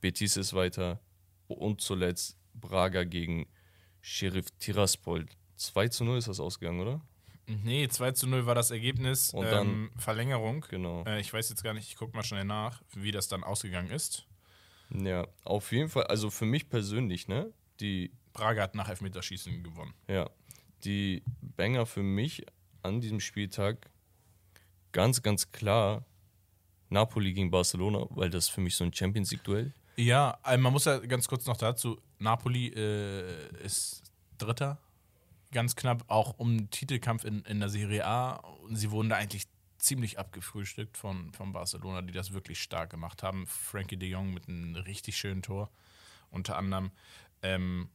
[0.00, 1.00] Betis ist weiter.
[1.48, 3.46] Und zuletzt Braga gegen
[4.00, 5.26] Sheriff Tiraspol.
[5.56, 7.00] 2 zu 0 ist das ausgegangen, oder?
[7.64, 9.30] Nee, 2 zu 0 war das Ergebnis.
[9.30, 10.64] Und dann- ähm, Verlängerung.
[10.68, 11.04] Genau.
[11.04, 13.90] Äh, ich weiß jetzt gar nicht, ich gucke mal schnell nach, wie das dann ausgegangen
[13.90, 14.26] ist.
[14.90, 16.04] Ja, auf jeden Fall.
[16.04, 17.52] Also für mich persönlich, ne?
[17.80, 19.94] Die Braga hat nach Elfmeterschießen gewonnen.
[20.08, 20.28] Ja,
[20.84, 22.44] die Banger für mich
[22.82, 23.90] an diesem Spieltag
[24.92, 26.04] ganz, ganz klar
[26.90, 29.72] Napoli gegen Barcelona, weil das für mich so ein Champions League-Duell.
[29.96, 34.02] Ja, äh, man muss ja ganz kurz noch dazu, Napoli äh, ist
[34.38, 34.78] Dritter,
[35.52, 38.36] ganz knapp, auch um den Titelkampf in, in der Serie A.
[38.62, 39.46] Und sie wurden da eigentlich
[39.78, 43.46] ziemlich abgefrühstückt von, von Barcelona, die das wirklich stark gemacht haben.
[43.46, 45.70] Frankie de Jong mit einem richtig schönen Tor,
[46.30, 46.90] unter anderem.
[47.42, 47.88] Ähm,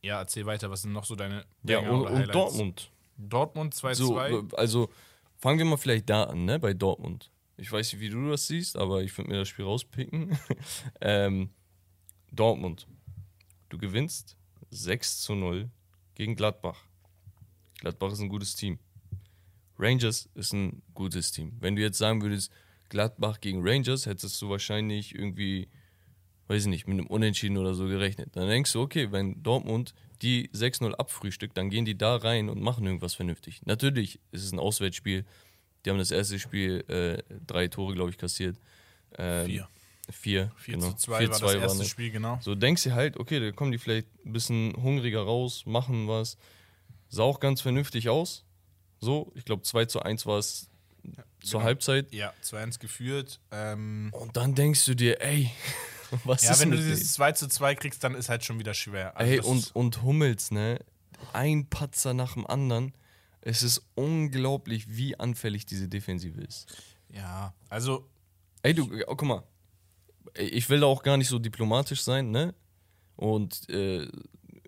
[0.00, 2.34] ja, erzähl weiter, was sind noch so deine Ja, Banger und, und?
[2.34, 2.90] Dortmund.
[3.16, 3.94] Dortmund 2-2.
[3.94, 4.18] So,
[4.56, 4.90] also
[5.36, 7.30] fangen wir mal vielleicht da an, ne, bei Dortmund.
[7.56, 10.36] Ich weiß nicht, wie du das siehst, aber ich würde mir das Spiel rauspicken.
[11.00, 11.50] ähm,
[12.32, 12.88] Dortmund.
[13.68, 14.36] Du gewinnst
[14.70, 15.70] 6 zu 0
[16.22, 16.84] gegen Gladbach.
[17.80, 18.78] Gladbach ist ein gutes Team.
[19.76, 21.56] Rangers ist ein gutes Team.
[21.58, 22.52] Wenn du jetzt sagen würdest,
[22.90, 25.66] Gladbach gegen Rangers, hättest du wahrscheinlich irgendwie,
[26.46, 28.36] weiß ich nicht, mit einem Unentschieden oder so gerechnet.
[28.36, 32.60] Dann denkst du, okay, wenn Dortmund die 6-0 abfrühstückt, dann gehen die da rein und
[32.60, 33.62] machen irgendwas vernünftig.
[33.64, 35.24] Natürlich ist es ein Auswärtsspiel.
[35.84, 38.60] Die haben das erste Spiel äh, drei Tore, glaube ich, kassiert.
[39.18, 39.68] Ähm, Vier.
[40.10, 40.90] Vier, 4 genau.
[40.90, 41.88] zu 2 4 war zu das 2 erste das.
[41.88, 42.38] Spiel, genau.
[42.42, 46.36] So denkst du halt, okay, da kommen die vielleicht ein bisschen hungriger raus, machen was.
[47.08, 48.44] Sah auch ganz vernünftig aus.
[49.00, 50.70] So, ich glaube 2 zu 1 war es
[51.40, 51.64] zur genau.
[51.64, 52.12] Halbzeit.
[52.12, 53.40] Ja, 2-1 geführt.
[53.50, 55.50] Ähm, Und dann denkst du dir, ey,
[56.24, 57.08] was ja, ist wenn du dieses denen?
[57.08, 59.16] 2 zu 2 kriegst, dann ist halt schon wieder schwer.
[59.16, 60.78] Also Ey, und, und Hummels, ne?
[61.32, 62.92] Ein Patzer nach dem anderen.
[63.40, 66.66] Es ist unglaublich, wie anfällig diese Defensive ist.
[67.08, 68.08] ja, also
[68.62, 69.42] Ey, du, oh, guck mal.
[70.36, 72.54] Ich will da auch gar nicht so diplomatisch sein, ne?
[73.16, 74.08] Und äh,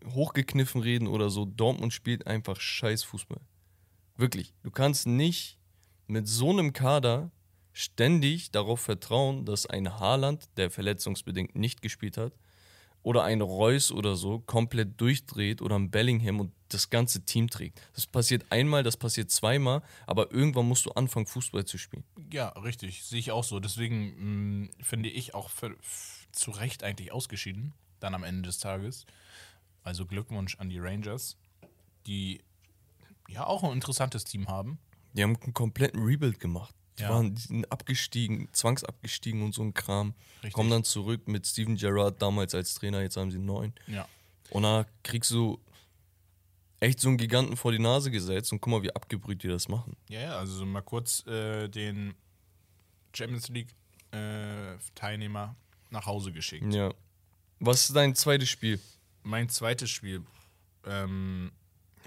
[0.07, 1.45] hochgekniffen reden oder so.
[1.45, 3.41] Dortmund spielt einfach scheiß Fußball.
[4.17, 4.53] Wirklich.
[4.63, 5.59] Du kannst nicht
[6.07, 7.31] mit so einem Kader
[7.73, 12.33] ständig darauf vertrauen, dass ein Haaland, der verletzungsbedingt nicht gespielt hat,
[13.05, 17.81] oder ein Reus oder so komplett durchdreht oder ein Bellingham und das ganze Team trägt.
[17.95, 22.03] Das passiert einmal, das passiert zweimal, aber irgendwann musst du anfangen, Fußball zu spielen.
[22.33, 23.61] Ja, richtig, sehe ich auch so.
[23.61, 25.77] Deswegen mh, finde ich auch für,
[26.33, 29.05] zu Recht eigentlich ausgeschieden, dann am Ende des Tages.
[29.83, 31.37] Also Glückwunsch an die Rangers,
[32.07, 32.41] die
[33.29, 34.79] ja auch ein interessantes Team haben.
[35.13, 36.75] Die haben einen kompletten Rebuild gemacht.
[36.99, 37.11] Die Ja.
[37.11, 40.15] waren die sind abgestiegen, zwangsabgestiegen und so ein Kram.
[40.37, 40.53] Richtig.
[40.53, 43.73] Kommen dann zurück mit Steven Gerrard damals als Trainer, jetzt haben sie einen neuen.
[43.89, 44.07] Ja.
[44.51, 45.59] Und da kriegst du
[46.81, 49.69] echt so einen Giganten vor die Nase gesetzt und guck mal, wie abgebrüht die das
[49.69, 49.97] machen.
[50.09, 52.15] Ja, ja, also so mal kurz äh, den
[53.15, 55.57] Champions League-Teilnehmer
[55.91, 56.73] nach Hause geschickt.
[56.73, 56.93] Ja.
[57.61, 58.81] Was ist dein zweites Spiel?
[59.23, 60.23] Mein zweites Spiel,
[60.85, 61.51] ähm,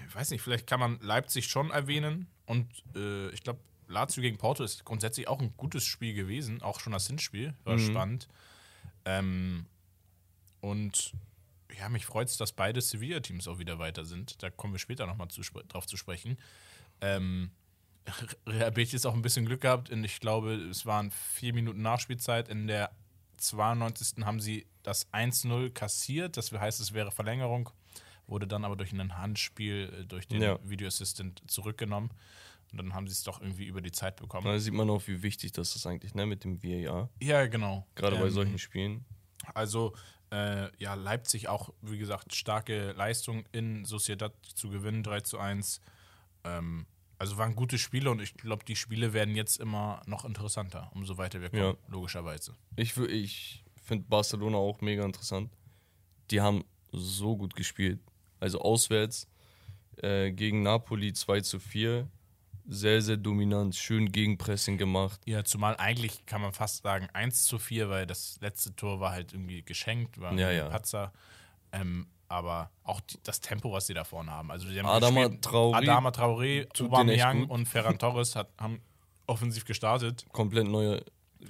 [0.08, 4.38] ich weiß nicht, vielleicht kann man Leipzig schon erwähnen und äh, ich glaube, Lazio gegen
[4.38, 8.28] Porto ist grundsätzlich auch ein gutes Spiel gewesen, auch schon das Hinspiel, war spannend.
[9.04, 9.66] Ähm,
[10.60, 11.14] und
[11.78, 14.42] ja, mich freut es, dass beide Sevilla-Teams auch wieder weiter sind.
[14.42, 16.38] Da kommen wir später nochmal zu, drauf zu sprechen.
[17.00, 17.50] Ähm,
[18.46, 19.90] Real Betis auch ein bisschen Glück gehabt.
[19.90, 22.48] Und ich glaube, es waren vier Minuten Nachspielzeit.
[22.48, 22.90] In der
[23.36, 24.24] 92.
[24.24, 26.36] haben sie das 1-0 kassiert.
[26.36, 27.70] Das heißt, es wäre Verlängerung.
[28.26, 30.58] Wurde dann aber durch ein Handspiel äh, durch den Ja.
[30.62, 32.10] Video Assistant zurückgenommen.
[32.72, 34.44] Und dann haben sie es doch irgendwie über die Zeit bekommen.
[34.46, 37.08] Da sieht man auch, wie wichtig das ist eigentlich, ne, mit dem VAR.
[37.22, 37.86] Ja, genau.
[37.94, 39.04] Gerade bei Ähm, solchen Spielen.
[39.54, 39.94] Also,
[40.30, 45.80] äh, ja, Leipzig auch, wie gesagt, starke Leistung in Sociedad zu gewinnen, 3 zu 1.
[46.44, 46.84] Ähm,
[47.18, 51.16] also waren gute Spiele und ich glaube, die Spiele werden jetzt immer noch interessanter, umso
[51.18, 51.74] weiter wir kommen, Ja.
[51.88, 52.54] logischerweise.
[52.76, 55.50] Ich, ich finde Barcelona auch mega interessant.
[56.30, 57.98] Die haben so gut gespielt.
[58.38, 59.26] Also auswärts
[59.96, 62.08] äh, gegen Napoli 2 zu 4.
[62.70, 65.20] Sehr, sehr dominant, schön Gegenpressing gemacht.
[65.24, 69.10] Ja, zumal eigentlich kann man fast sagen 1 zu 4, weil das letzte Tor war
[69.12, 70.68] halt irgendwie geschenkt, war Ja, ein ja.
[70.68, 71.12] Patzer.
[71.72, 74.50] Ähm, aber auch die, das Tempo, was sie da vorne haben.
[74.50, 78.82] Also sie haben Adama gespielt- Traoré Adama Traoré, Aubameyang und Ferran Torres hat, haben
[79.26, 80.26] offensiv gestartet.
[80.32, 81.00] Komplett neuer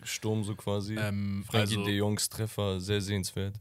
[0.04, 0.94] Sturm so quasi.
[0.96, 3.56] Ähm, Frankie also- de Jongs Treffer, sehr sehenswert.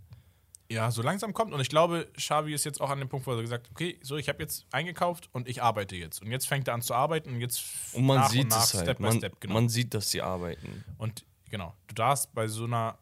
[0.69, 1.53] Ja, so langsam kommt.
[1.53, 4.17] Und ich glaube, Xavi ist jetzt auch an dem Punkt, wo er gesagt okay, so,
[4.17, 6.21] ich habe jetzt eingekauft und ich arbeite jetzt.
[6.21, 8.63] Und jetzt fängt er an zu arbeiten und jetzt Und man nach sieht und nach,
[8.63, 8.83] es halt.
[8.83, 9.53] Step by man, Step, genau.
[9.53, 10.83] man sieht, dass sie arbeiten.
[10.97, 12.97] und genau, du darfst bei so einer,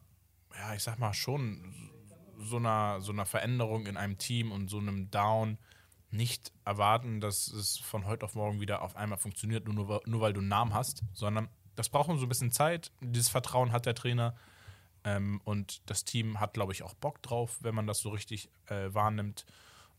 [0.56, 1.74] ja, ich sag mal schon,
[2.38, 5.58] so einer, so einer Veränderung in einem Team und so einem Down
[6.12, 10.22] nicht erwarten, dass es von heute auf morgen wieder auf einmal funktioniert, nur, nur, nur
[10.22, 12.92] weil du einen Namen hast, sondern das braucht so ein bisschen Zeit.
[13.02, 14.36] Dieses Vertrauen hat der Trainer.
[15.06, 18.50] Ähm, und das Team hat, glaube ich, auch Bock drauf, wenn man das so richtig
[18.68, 19.46] äh, wahrnimmt.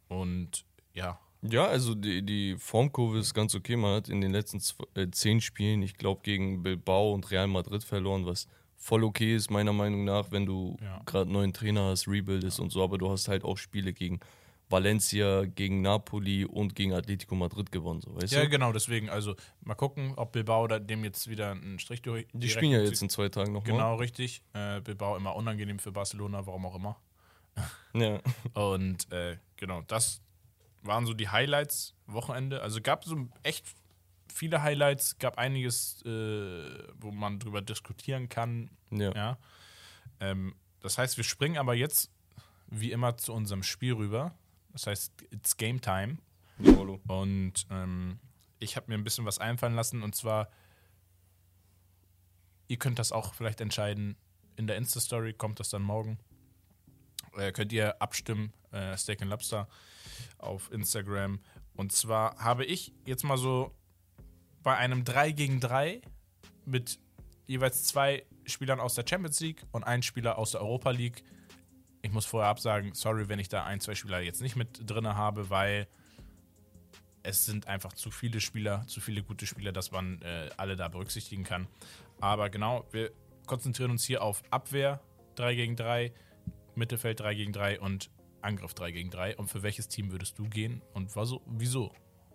[0.08, 0.64] Und
[0.94, 3.76] ja, Ja, also die, die Formkurve ist ganz okay.
[3.76, 7.46] Man hat in den letzten zw- äh, zehn Spielen, ich glaube, gegen Bilbao und Real
[7.46, 11.00] Madrid verloren, was voll okay ist, meiner Meinung nach, wenn du Ja.
[11.06, 12.82] gerade neuen Trainer hast, rebuildest und so.
[12.82, 14.20] Aber du hast halt auch Spiele gegen
[14.68, 18.48] Valencia, gegen Napoli und gegen Atletico Madrid gewonnen, so, weißt ja, du?
[18.48, 22.26] genau, deswegen, also mal gucken, ob Bilbao da dem jetzt wieder einen Strich durch.
[22.32, 23.72] Die spielen ja jetzt in zwei Tagen nochmal.
[23.72, 24.42] Genau, richtig.
[24.54, 26.96] Äh, Bilbao immer unangenehm für Barcelona, warum auch immer.
[27.94, 28.20] Ja.
[28.52, 30.20] Und äh, genau, das
[30.82, 32.60] waren so die Highlights Wochenende.
[32.60, 33.64] Also gab so echt
[34.32, 36.08] viele Highlights, gab einiges, äh,
[37.00, 38.70] wo man drüber diskutieren kann.
[38.90, 39.14] Ja.
[39.14, 39.38] Ja.
[40.20, 42.10] Ähm, das heißt, wir springen aber jetzt
[42.68, 44.34] wie immer zu unserem Spiel rüber.
[44.76, 46.18] Das heißt, it's Game Time.
[46.58, 47.00] Jolo.
[47.08, 48.18] Und ähm,
[48.58, 50.50] ich habe mir ein bisschen was einfallen lassen und zwar,
[52.68, 54.16] ihr könnt das auch vielleicht entscheiden.
[54.56, 56.18] In der Insta-Story kommt das dann morgen.
[57.38, 59.66] Äh, könnt ihr abstimmen, äh, Steak and Lobster
[60.36, 61.40] auf Instagram.
[61.74, 63.74] Und zwar habe ich jetzt mal so
[64.62, 66.02] bei einem 3 gegen 3
[66.66, 66.98] mit
[67.46, 71.24] jeweils zwei Spielern aus der Champions League und ein Spieler aus der Europa League
[72.06, 75.08] Ich muss vorher absagen, sorry, wenn ich da ein, zwei Spieler jetzt nicht mit drin
[75.08, 75.88] habe, weil
[77.24, 80.86] es sind einfach zu viele Spieler, zu viele gute Spieler, dass man äh, alle da
[80.86, 81.66] berücksichtigen kann.
[82.20, 83.10] Aber genau, wir
[83.46, 85.00] konzentrieren uns hier auf Abwehr
[85.34, 86.12] 3 gegen 3,
[86.76, 88.08] Mittelfeld 3 gegen 3 und
[88.40, 89.36] Angriff 3 gegen 3.
[89.36, 91.90] Und für welches Team würdest du gehen und was, wieso?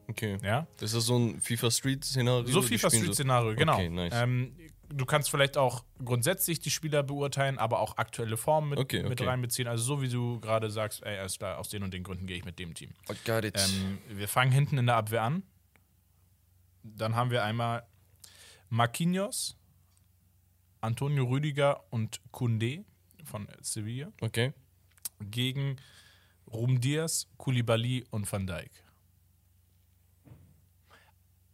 [0.10, 0.38] Okay.
[0.44, 0.68] Ja?
[0.82, 2.46] Ist das so ein FIFA Street-Szenario?
[2.48, 3.76] So Die FIFA spielen Street-Szenario, genau.
[3.76, 4.12] Okay, nice.
[4.14, 4.54] ähm,
[4.94, 9.14] du kannst vielleicht auch grundsätzlich die Spieler beurteilen, aber auch aktuelle Formen mit, Okay, mit
[9.14, 9.26] okay.
[9.26, 9.68] reinbeziehen.
[9.68, 12.38] Also so wie du gerade sagst, ey, alles klar, aus den und den Gründen gehe
[12.38, 12.92] ich mit dem Team.
[13.10, 13.58] I got it.
[13.58, 15.44] Ähm, wir fangen hinten in der Abwehr an.
[16.84, 17.86] Dann haben wir einmal
[18.70, 19.58] Marquinhos,
[20.82, 22.86] Antonio Rüdiger und Kunde
[23.24, 24.54] von Sevilla okay.
[25.20, 25.78] gegen
[26.52, 28.72] Rum Diaz, Koulibaly und Van Dijk.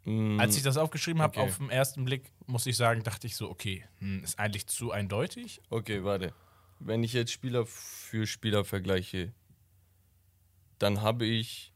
[0.10, 1.50] Mm, Als ich das aufgeschrieben habe, Okay.
[1.50, 4.92] auf den ersten Blick, muss ich sagen, dachte ich so, okay, hm, ist eigentlich zu
[4.92, 5.62] eindeutig.
[5.70, 6.34] okay, warte.
[6.80, 9.34] Wenn ich jetzt Spieler für Spieler vergleiche,
[10.80, 11.74] dann habe ich.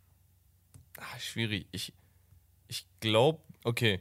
[0.98, 1.68] Ah, schwierig.
[1.72, 1.94] Ich,
[2.68, 4.00] ich glaube, okay.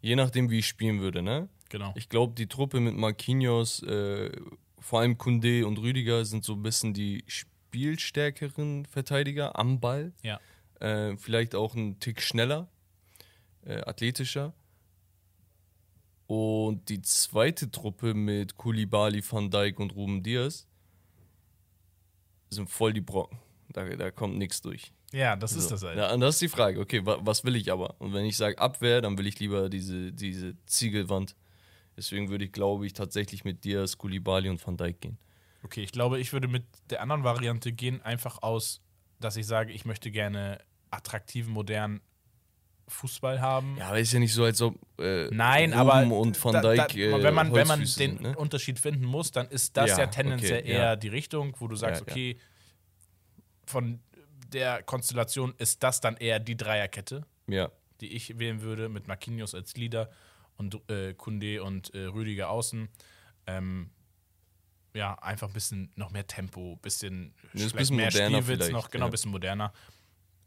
[0.00, 1.48] Je nachdem, wie ich spielen würde, ne?
[1.68, 1.92] Genau.
[1.94, 4.30] Ich glaube, die Truppe mit Marquinhos, äh,
[4.78, 10.12] vor allem Kunde und Rüdiger, sind so ein bisschen die spielstärkeren Verteidiger am Ball.
[10.22, 10.40] ja.
[10.80, 12.66] Äh, vielleicht auch ein Tick schneller,
[13.64, 14.52] äh, athletischer.
[16.26, 20.68] Und die zweite Truppe mit Koulibaly, Van Dijk und Ruben Diaz
[22.50, 23.38] sind voll die Brocken.
[23.68, 24.92] Da, da kommt nichts durch.
[25.12, 25.70] Ja, das ist So.
[25.70, 25.98] das halt.
[25.98, 26.80] Ja, und das ist die Frage.
[26.80, 27.96] Okay, wa was will ich aber?
[28.00, 31.34] Und wenn ich sage Abwehr, dann will ich lieber diese, diese Ziegelwand.
[31.96, 35.18] Deswegen würde ich, glaube ich, tatsächlich mit Diaz, Koulibaly und Van Dijk gehen.
[35.62, 38.80] Okay, ich glaube, ich würde mit der anderen Variante gehen, einfach aus,
[39.18, 42.00] dass ich sage, ich möchte gerne attraktiven, modernen
[42.90, 43.76] Fußball haben.
[43.78, 46.86] Ja, aber ist ja nicht so, als ob äh, Nein, aber und Van da- da-
[46.88, 48.36] Dijk äh, wenn man, wenn man den ne?
[48.36, 50.96] Unterschied finden muss, dann ist das ja, Ja, tendenziell okay, eher ja.
[50.96, 52.38] die Richtung, wo du sagst, Ja, okay,
[53.66, 54.00] von
[54.48, 57.24] der Konstellation ist das dann eher die Dreierkette,
[58.00, 60.10] die ich wählen würde, mit Marquinhos als Leader
[60.56, 62.88] und äh, Kunde und äh, Rüdiger außen.
[63.46, 63.90] Ähm,
[64.92, 69.04] ja, einfach ein bisschen noch mehr Tempo, bisschen, ein bisschen mehr moderner Spielwitz noch, genau,
[69.04, 69.72] ein bisschen moderner.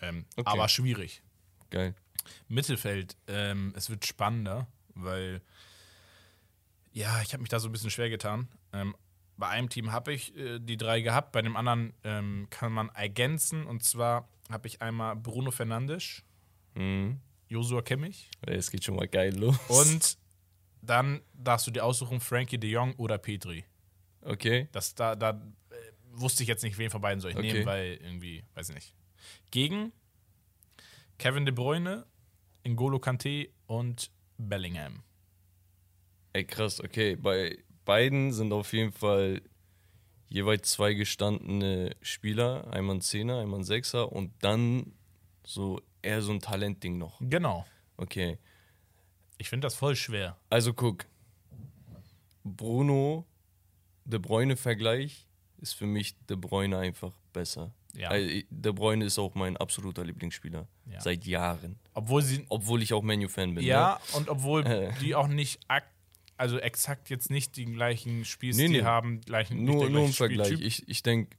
[0.02, 0.50] Ähm, Okay.
[0.50, 1.22] Aber schwierig.
[1.70, 1.96] geil.
[2.48, 5.42] Mittelfeld, ähm, es wird spannender, weil
[6.92, 8.48] ja, ich habe mich da so ein bisschen schwer getan.
[8.72, 8.96] Ähm,
[9.36, 12.90] bei einem Team habe ich äh, die drei gehabt, bei dem anderen ähm, kann man
[12.90, 13.66] ergänzen.
[13.66, 16.24] Und zwar habe ich einmal Bruno Fernandes,
[16.76, 17.20] Mhm.
[17.50, 19.58] Josua Kimmich Es geht schon mal geil los.
[19.70, 20.18] und
[20.82, 23.64] dann darfst du dir aussuchen, Frankie de Jong oder Petri.
[24.22, 24.68] Okay.
[24.72, 25.30] Das, da da
[25.70, 25.76] äh,
[26.14, 27.54] wusste ich jetzt nicht, wen von beiden soll ich Okay.
[27.54, 28.94] nehmen, weil irgendwie, weiß ich nicht.
[29.52, 29.92] Gegen
[31.20, 32.06] Kevin de Bruyne,
[32.66, 35.04] N'Golo Kante und Bellingham.
[36.34, 37.16] Ey, krass, okay.
[37.16, 39.42] Bei beiden sind auf jeden Fall
[40.30, 42.72] jeweils zwei gestandene Spieler.
[42.72, 44.94] Einmal ein Zehner, einmal ein Sechser und dann
[45.46, 47.20] so eher so ein Talentding noch.
[47.22, 47.66] Genau.
[47.98, 48.40] Okay.
[49.38, 50.38] Ich finde das voll schwer.
[50.50, 51.06] Also guck.
[52.44, 53.26] Bruno,
[54.06, 57.74] De Bruyne-Vergleich ist für mich De Bruyne einfach besser.
[57.96, 58.10] Ja.
[58.10, 60.68] Also, De Bruyne ist auch mein absoluter Lieblingsspieler.
[60.92, 61.00] Ja.
[61.02, 61.78] Seit Jahren.
[61.94, 62.46] Obwohl sie.
[62.50, 63.64] Obwohl ich auch Menu-Fan bin.
[63.64, 64.92] Ja, und obwohl Äh.
[65.02, 65.60] die auch nicht.
[66.36, 68.84] Also exakt jetzt nicht den gleichen Spielstil Nee, nee.
[68.84, 69.72] haben, gleichen, Ne?
[69.72, 70.48] Nur, der nur im Vergleich.
[70.48, 70.66] Spieltyp.
[70.66, 71.38] Ich, ich denke,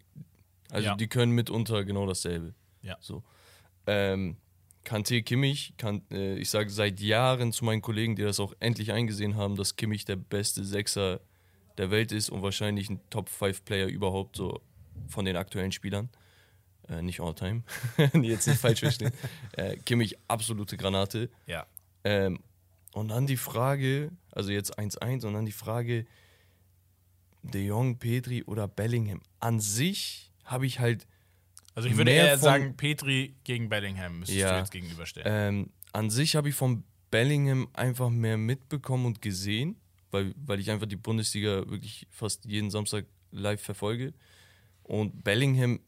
[0.71, 0.95] also Ja.
[0.97, 2.55] die können mitunter genau dasselbe.
[2.83, 2.97] Ja.
[3.01, 3.25] So.
[3.89, 4.37] Ähm,
[4.85, 8.93] Kante Kimmich, kann, äh, ich sage seit Jahren zu meinen Kollegen, die das auch endlich
[8.93, 11.21] eingesehen haben, dass Kimmich der beste Sechser
[11.79, 14.61] der Welt ist und wahrscheinlich ein Top-5-Player überhaupt so
[15.09, 16.09] von den aktuellen Spielern.
[16.89, 17.63] Äh, nicht all time.
[18.23, 19.13] Jetzt nicht falsch verstehen.
[19.57, 21.31] äh, Kimmich, absolute Granate.
[21.47, 21.67] Ja.
[22.05, 22.41] Ähm,
[22.93, 26.07] und dann die Frage, also jetzt 1-1, und dann die Frage,
[27.43, 29.21] De Jong, Petri oder Bellingham.
[29.41, 31.07] An sich habe ich halt,
[31.75, 34.53] Also ich würde eher sagen, Petri gegen Bellingham müsstest Ja.
[34.53, 35.27] du jetzt gegenüberstellen.
[35.31, 39.77] ähm, an sich habe ich von Bellingham einfach mehr mitbekommen und gesehen,
[40.11, 44.15] weil, weil ich einfach die Bundesliga wirklich fast jeden Samstag live verfolge.
[44.85, 45.81] Und Bellingham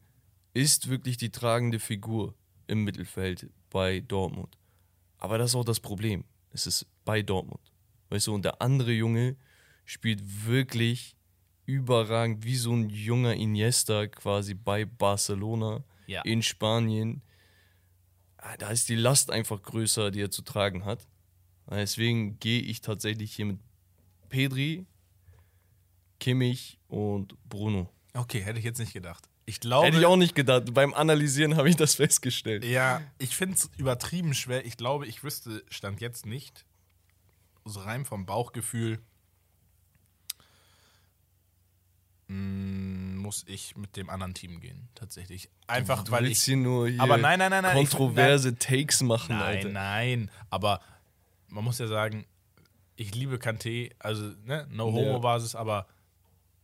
[0.57, 2.33] ist wirklich die tragende Figur
[2.67, 4.57] im Mittelfeld bei Dortmund.
[5.19, 6.23] Aber das ist auch das Problem.
[6.51, 7.61] Es ist bei Dortmund.
[8.09, 9.35] Weißt du, und der andere Junge
[9.85, 11.15] spielt wirklich
[11.65, 16.21] überragend wie so ein junger Iniesta quasi bei Barcelona Ja.
[16.23, 17.21] in Spanien.
[18.37, 21.07] Ah, Da ist die Last einfach größer, die er zu tragen hat.
[21.69, 23.59] Deswegen gehe ich tatsächlich hier mit
[24.29, 24.85] Pedri,
[26.19, 27.89] Kimmich und Bruno.
[28.13, 29.27] Okay, hätte ich jetzt nicht gedacht.
[29.49, 29.87] Ich glaube.
[29.87, 30.73] Hätte ich auch nicht gedacht.
[30.73, 32.65] Beim Analysieren habe ich das festgestellt.
[32.65, 34.65] Ja, ich finde es übertrieben schwer.
[34.65, 36.65] Ich glaube, ich wüsste Stand jetzt nicht,
[37.63, 38.99] so rein vom Bauchgefühl,
[42.27, 45.49] mm, muss ich mit dem anderen Team gehen, tatsächlich.
[45.67, 46.45] Einfach, du weil willst ich.
[46.45, 47.77] hier nur hier aber nein, nein, nein, nein.
[47.77, 49.69] ich- kontroverse Takes machen, Nein, Alter.
[49.69, 50.31] nein.
[50.49, 50.81] Aber
[51.47, 52.25] man muss ja sagen,
[52.95, 55.59] ich liebe Kanté, also ne, no homo Ja.
[55.59, 55.87] Aber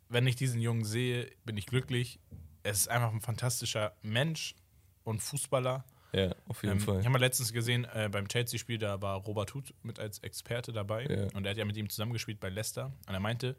[0.09, 2.19] wenn ich diesen Jungen sehe, bin ich glücklich.
[2.63, 4.55] Es ist einfach ein fantastischer Mensch
[5.03, 5.83] und Fußballer.
[6.13, 6.99] Ja, auf jeden Ähm, Fall.
[6.99, 10.71] Ich habe mal letztens gesehen, äh, beim Chelsea-Spiel, da war Robert Huth mit als Experte
[10.71, 11.05] dabei.
[11.07, 11.27] Ja.
[11.35, 12.93] Und er hat ja mit ihm zusammengespielt bei Leicester.
[13.07, 13.55] Und er meinte,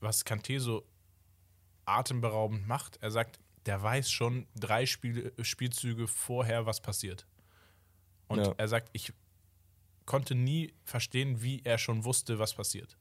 [0.00, 0.86] was Kanté so
[1.84, 7.26] atemberaubend macht, er sagt, der weiß schon drei Spiel Spielzüge vorher, was passiert.
[8.28, 8.54] Und Ja.
[8.56, 9.12] er sagt, ich
[10.06, 12.96] konnte nie verstehen, wie er schon wusste, was passiert.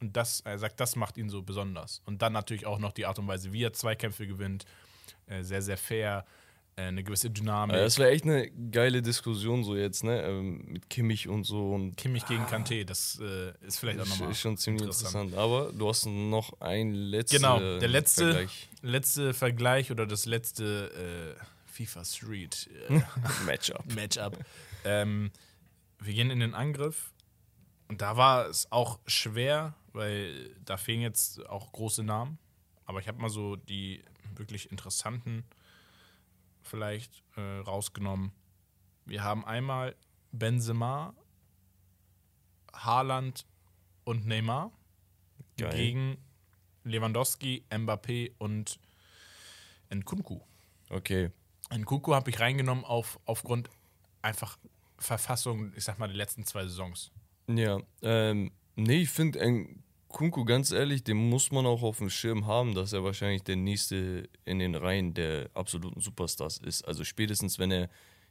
[0.00, 2.02] Und das, er sagt, das macht ihn so besonders.
[2.06, 4.64] Und dann natürlich auch noch die Art und Weise, wie er Zweikämpfe gewinnt.
[5.26, 6.24] Äh, sehr, sehr fair,
[6.76, 7.76] äh, eine gewisse Dynamik.
[7.76, 10.22] Das wäre echt eine geile Diskussion so jetzt, ne?
[10.22, 14.30] Ähm, mit Kimmich und so und Kimmich gegen Kanté, das äh, ist vielleicht auch nochmal
[14.30, 15.34] ist schon ziemlich interessant.
[15.34, 18.68] Aber du hast noch ein letztes Genau, der letzte Vergleich.
[18.82, 23.00] letzte Vergleich oder das letzte äh, FIFA Street äh,
[23.44, 23.84] Matchup.
[23.94, 24.38] Matchup.
[24.84, 25.30] ähm,
[26.00, 27.10] wir gehen in den Angriff
[27.88, 32.38] und da war es auch schwer, weil da fehlen jetzt auch große Namen.
[32.84, 34.04] Aber ich habe mal so die
[34.36, 35.44] wirklich interessanten
[36.62, 38.32] vielleicht äh, rausgenommen.
[39.04, 39.96] Wir haben einmal
[40.32, 41.14] Benzema,
[42.74, 43.46] Haaland
[44.04, 44.70] und Neymar
[45.56, 45.70] Geil.
[45.74, 46.18] gegen
[46.84, 48.78] Lewandowski, Mbappé und
[49.90, 50.40] Nkunku.
[50.90, 51.30] Okay.
[51.70, 53.70] Nkunku habe ich reingenommen auf, aufgrund
[54.22, 54.58] einfach
[54.98, 57.12] Verfassung, ich sag mal, der letzten zwei Saisons.
[57.48, 59.66] Ja, ähm, nee, ich finde
[60.08, 63.56] Kunku, ganz ehrlich, den muss man auch auf dem Schirm haben, dass er wahrscheinlich der
[63.56, 66.82] nächste in den Reihen der absoluten Superstars ist.
[66.88, 67.90] Also spätestens, wenn er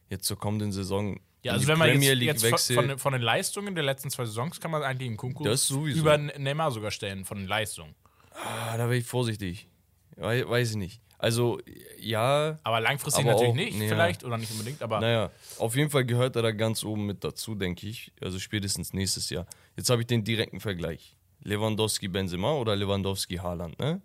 [0.10, 2.88] jetzt zur kommenden Saison Ja, also die wenn man Premier jetzt, League jetzt wechselt, von,
[2.88, 6.00] den- von den Leistungen der letzten zwei Saisons kann man eigentlich Das sowieso.
[6.00, 7.94] über Neymar sogar stellen, von den Leistungen.
[8.32, 9.68] ah, da wäre ich vorsichtig.
[10.16, 11.02] Wei- Weiß ich nicht.
[11.20, 11.60] Also,
[12.00, 13.88] ja, Aber langfristig Aber natürlich auch- nicht, ja.
[13.88, 17.24] vielleicht, oder nicht unbedingt, aber naja, auf jeden Fall gehört er da ganz oben mit
[17.24, 18.12] dazu, denke ich.
[18.22, 19.48] Also spätestens nächstes Jahr.
[19.76, 21.16] Jetzt habe ich den direkten Vergleich.
[21.42, 24.02] Lewandowski Benzema oder Lewandowski Haaland, ne?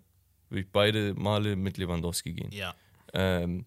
[0.49, 2.51] Würde ich beide Male mit Lewandowski gehen.
[2.51, 2.73] ja.
[3.13, 3.65] ähm,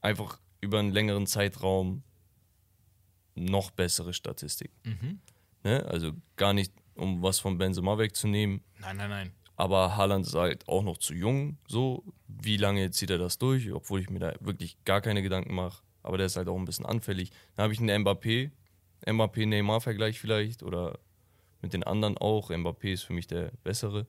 [0.00, 2.02] einfach über einen längeren Zeitraum
[3.34, 4.70] noch bessere Statistik.
[4.84, 5.20] Mhm.
[5.62, 5.84] Ne?
[5.86, 9.32] Also gar nicht, um was von Benzema wegzunehmen, Nein, nein, nein.
[9.60, 12.02] Aber Haaland ist halt auch noch zu jung, so.
[12.26, 13.70] Wie lange zieht er das durch?
[13.70, 15.82] Obwohl ich mir da wirklich gar keine Gedanken mache.
[16.02, 17.30] Aber der ist halt auch ein bisschen anfällig.
[17.54, 18.52] Dann habe ich einen Mbappé,
[19.04, 20.98] Mbappé-Neymar-Vergleich vielleicht oder
[21.60, 22.48] mit den anderen auch.
[22.48, 24.06] Mbappé ist für mich der bessere.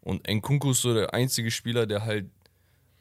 [0.00, 2.26] Und Nkunku ist so der einzige Spieler, der halt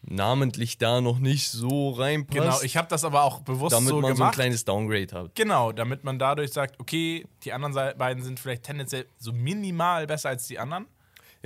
[0.03, 2.39] namentlich da noch nicht so reinpasst.
[2.39, 4.17] Genau, ich habe das aber auch bewusst damit so man gemacht.
[4.17, 5.33] so ein kleines Downgrade hat.
[5.33, 10.29] Genau, damit man dadurch sagt, okay, die anderen beiden sind vielleicht tendenziell so minimal besser
[10.29, 10.85] als die anderen,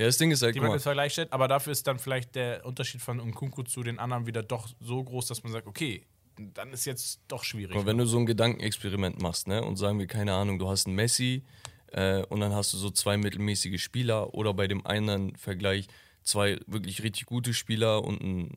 [0.00, 2.34] Ja, das Ding ist halt, die man im Vergleich stellt, aber dafür ist dann vielleicht
[2.34, 6.06] der Unterschied von Nkunku zu den anderen wieder doch so groß, dass man sagt, okay,
[6.54, 7.76] dann ist jetzt doch schwierig.
[7.76, 10.86] mal, wenn du so ein Gedankenexperiment machst, ne, und sagen wir, keine Ahnung, du hast
[10.86, 11.44] einen Messi
[11.88, 15.86] äh, und dann hast du so zwei mittelmäßige Spieler oder bei dem einen Vergleich
[16.22, 18.56] zwei wirklich richtig gute Spieler und einen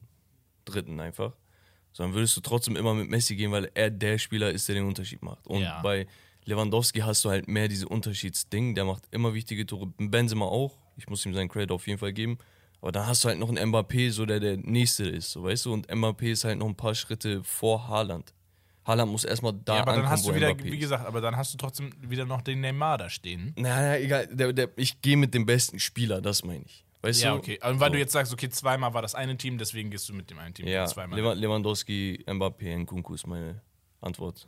[0.63, 1.33] dritten einfach.
[1.91, 4.75] So, dann würdest du trotzdem immer mit Messi gehen, weil er der Spieler ist, der
[4.75, 5.45] den Unterschied macht.
[5.45, 5.81] Und Ja.
[5.81, 6.07] bei
[6.45, 9.87] Lewandowski hast du halt mehr diese Unterschiedsding, der macht immer wichtige Tore.
[9.97, 12.37] Benzema auch, ich muss ihm seinen Credit auf jeden Fall geben.
[12.81, 15.65] Aber dann hast du halt noch einen Mbappé, so der der Nächste ist, so weißt
[15.65, 15.73] du?
[15.73, 18.33] Und Mbappé ist halt noch ein paar Schritte vor Haaland.
[18.85, 21.37] Haaland muss erstmal da ja, aber dann ankommen, hast du wieder, wie gesagt, aber dann
[21.37, 23.53] hast du trotzdem wieder noch den Neymar da stehen.
[23.57, 26.83] Naja, egal, der, der, ich gehe mit dem besten Spieler, das meine ich.
[27.01, 27.37] Weißt Ja, du?
[27.37, 27.57] okay.
[27.61, 27.93] Aber weil So.
[27.93, 30.53] du jetzt sagst, okay, zweimal war das eine Team, deswegen gehst du mit dem einen
[30.53, 31.17] Team Ja, zweimal.
[31.17, 33.61] Lewa- Lewandowski, Mbappé, Nkunku ist meine
[34.01, 34.47] Antwort.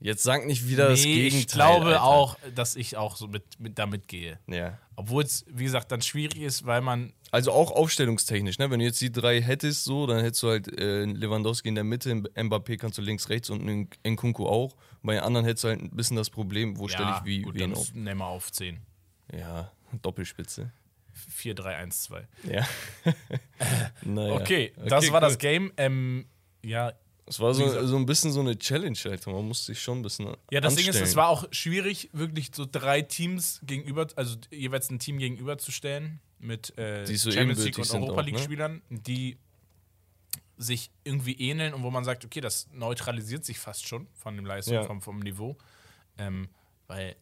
[0.00, 1.40] Jetzt sag nicht wieder das nee, Gegenteil.
[1.40, 2.04] ich glaube Alter.
[2.04, 4.38] auch, dass ich auch so mit, mit damit gehe.
[4.46, 4.78] Ja.
[4.94, 8.70] Obwohl es, wie gesagt, dann schwierig ist, weil man Also auch aufstellungstechnisch, ne?
[8.70, 11.84] Wenn du jetzt die drei hättest, so, dann hättest du halt äh, Lewandowski in der
[11.84, 13.64] Mitte, Mbappé kannst du links, rechts und
[14.04, 14.76] Nkunku auch.
[15.02, 17.54] Bei den anderen hättest du halt ein bisschen das Problem, wo stelle ich wie gut,
[17.54, 17.82] wen auf.
[17.82, 18.80] ist Neymar auf 10.
[19.36, 19.70] Ja,
[20.02, 20.72] Doppelspitze.
[21.30, 22.28] 4, 3, 1, 2.
[22.44, 22.68] Ja.
[24.02, 24.34] naja.
[24.34, 25.28] Okay, das war cool.
[25.28, 25.72] das Game.
[25.76, 26.26] Ähm,
[26.64, 26.92] ja,
[27.28, 29.32] Es war so, so ein bisschen so eine Challenge, Alter.
[29.32, 30.34] Man musste sich schon ein bisschen.
[30.50, 31.08] Ja, das Ding ist, anstellen.
[31.08, 36.76] es war auch schwierig, wirklich so drei Teams gegenüber, also jeweils ein Team gegenüberzustellen mit
[36.78, 38.30] äh, Die so Champions League und Europa ne?
[38.30, 39.38] League-Spielern, die
[40.56, 44.44] sich irgendwie ähneln und wo man sagt, okay, das neutralisiert sich fast schon von dem
[44.44, 44.84] Leistung, Ja.
[44.84, 45.56] vom, vom Niveau.
[46.18, 46.48] Ähm,
[46.88, 47.14] weil,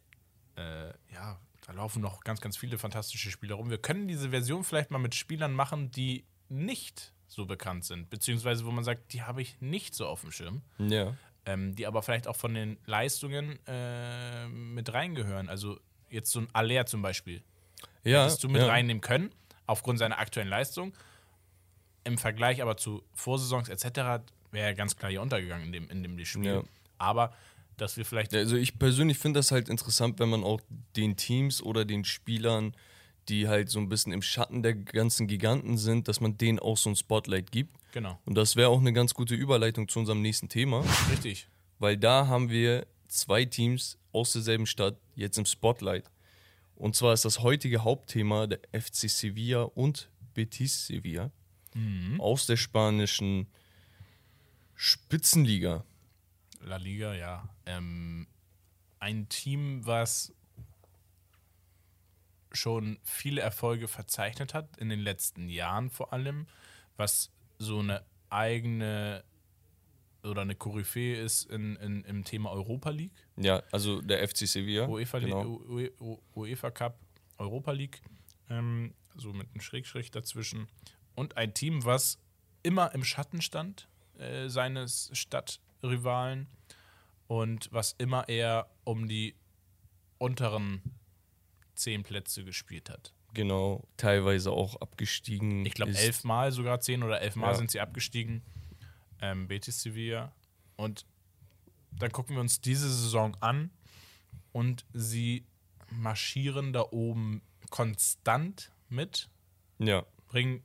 [0.55, 3.69] äh, ja, da laufen noch ganz, ganz viele fantastische Spieler rum.
[3.69, 8.65] Wir können diese Version vielleicht mal mit Spielern machen, die nicht so bekannt sind, beziehungsweise
[8.65, 11.15] wo man sagt, die habe ich nicht so auf dem Schirm Ja.
[11.45, 15.49] ähm, die aber vielleicht auch von den Leistungen äh, mit reingehören.
[15.49, 17.43] Also jetzt so ein Aller zum Beispiel.
[18.03, 18.23] Ja.
[18.23, 18.67] Hättest du mit ja.
[18.67, 19.31] reinnehmen können,
[19.65, 20.93] aufgrund seiner aktuellen Leistung.
[22.03, 24.23] Im Vergleich aber zu Vorsaisons etc.
[24.51, 26.45] wäre er ganz klar hier untergegangen in dem, in dem Spiel.
[26.45, 26.63] Ja.
[26.97, 27.33] Aber
[27.77, 28.33] dass wir vielleicht.
[28.33, 30.61] Also ich persönlich finde das halt interessant, wenn man auch
[30.95, 32.73] den Teams oder den Spielern,
[33.29, 36.77] die halt so ein bisschen im Schatten der ganzen Giganten sind, dass man denen auch
[36.77, 37.75] so ein Spotlight gibt.
[37.91, 38.19] Genau.
[38.25, 41.47] Und das wäre auch eine ganz gute Überleitung zu unserem nächsten Thema, Richtig.
[41.79, 46.09] weil da haben wir zwei Teams aus derselben Stadt jetzt im Spotlight.
[46.75, 51.31] Und zwar ist das heutige Hauptthema der FC Sevilla und Betis Sevilla
[52.17, 53.47] aus der spanischen
[54.75, 55.83] Spitzenliga.
[56.61, 57.49] La Liga, ja.
[57.65, 58.27] Ähm,
[58.99, 60.33] ein Team, was
[62.51, 66.47] schon viele Erfolge verzeichnet hat, in den letzten Jahren vor allem,
[66.95, 69.23] was so eine eigene
[70.23, 74.87] oder eine Koryphäe ist in, in, im Thema Europa League, Ja, also der FC Sevilla.
[74.87, 75.43] UEFA, genau.
[75.69, 76.99] Ue- Ue- UEFA Cup,
[77.37, 78.01] Europa League,
[78.49, 80.67] ähm, so mit einem Schrägstrich dazwischen.
[81.15, 82.19] Und ein Team, was
[82.63, 83.87] immer im Schatten stand
[84.17, 86.47] äh, seines Stadtrivalen
[87.27, 89.35] und was immer eher um die
[90.17, 90.81] unteren
[91.77, 93.13] zehn Plätze gespielt hat.
[93.33, 95.65] Genau, teilweise auch abgestiegen.
[95.65, 97.57] Ich glaube, elfmal, sogar zehn oder elfmal Ja.
[97.57, 98.41] sind sie abgestiegen.
[99.21, 100.33] Ähm, Betis Sevilla.
[100.75, 101.05] Und
[101.91, 103.71] dann gucken wir uns diese Saison an
[104.51, 105.45] und sie
[105.89, 109.29] marschieren da oben konstant mit,
[109.79, 110.63] Ja, bringen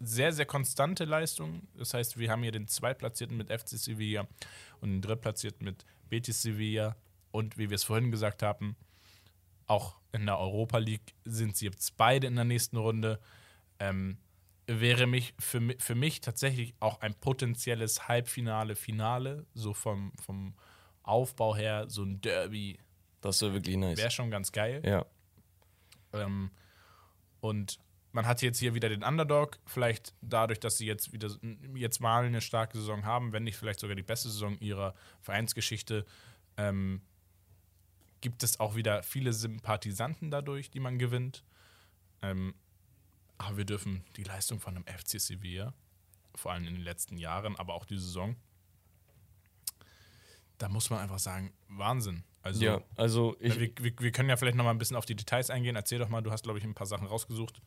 [0.00, 1.66] sehr, sehr konstante Leistungen.
[1.76, 4.26] Das heißt, wir haben hier den Zweitplatzierten mit FC Sevilla
[4.80, 6.96] und den Drittplatzierten mit Betis Sevilla.
[7.32, 8.76] Und wie wir es vorhin gesagt haben,
[9.66, 13.20] auch in der Europa League sind sie jetzt beide in der nächsten Runde.
[13.78, 14.18] Ähm,
[14.66, 20.54] wäre mich für, für mich tatsächlich auch ein potenzielles Halbfinale, Finale, so vom, vom
[21.02, 22.78] Aufbau her, so ein Derby,
[23.20, 23.98] das wäre wirklich nice.
[23.98, 24.82] wäre schon ganz geil.
[24.84, 25.06] Ja,
[26.12, 26.50] Ähm,
[27.40, 27.78] und
[28.12, 31.30] man hat jetzt hier wieder den Underdog, vielleicht dadurch, dass sie jetzt wieder
[31.74, 36.04] jetzt mal eine starke Saison haben, wenn nicht vielleicht sogar die beste Saison ihrer Vereinsgeschichte,
[36.56, 37.02] ähm,
[38.20, 41.44] gibt es auch wieder viele Sympathisanten dadurch, die man gewinnt.
[42.22, 42.54] Ähm,
[43.38, 45.72] aber wir dürfen die Leistung von einem FC Sevilla,
[46.34, 48.36] vor allem in den letzten Jahren, aber auch die Saison,
[50.58, 52.24] da muss man einfach sagen, Wahnsinn.
[52.42, 55.06] Also ja, also ich, wir, wir, wir können ja vielleicht noch mal ein bisschen auf
[55.06, 55.76] die Details eingehen.
[55.76, 57.60] Erzähl doch mal, du hast, glaube ich, ein paar Sachen rausgesucht.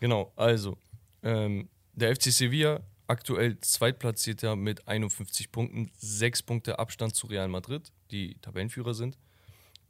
[0.00, 0.78] genau, also
[1.22, 7.90] ähm, der FC Sevilla aktuell Zweitplatzierter mit 51 Punkten, sechs Punkte Abstand zu Real Madrid,
[8.10, 9.18] die Tabellenführer sind.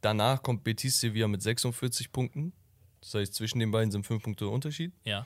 [0.01, 2.53] Danach kommt Betis Sevilla mit 46 Punkten.
[3.01, 4.93] Das heißt, zwischen den beiden sind fünf Punkte Unterschied.
[5.05, 5.25] Ja.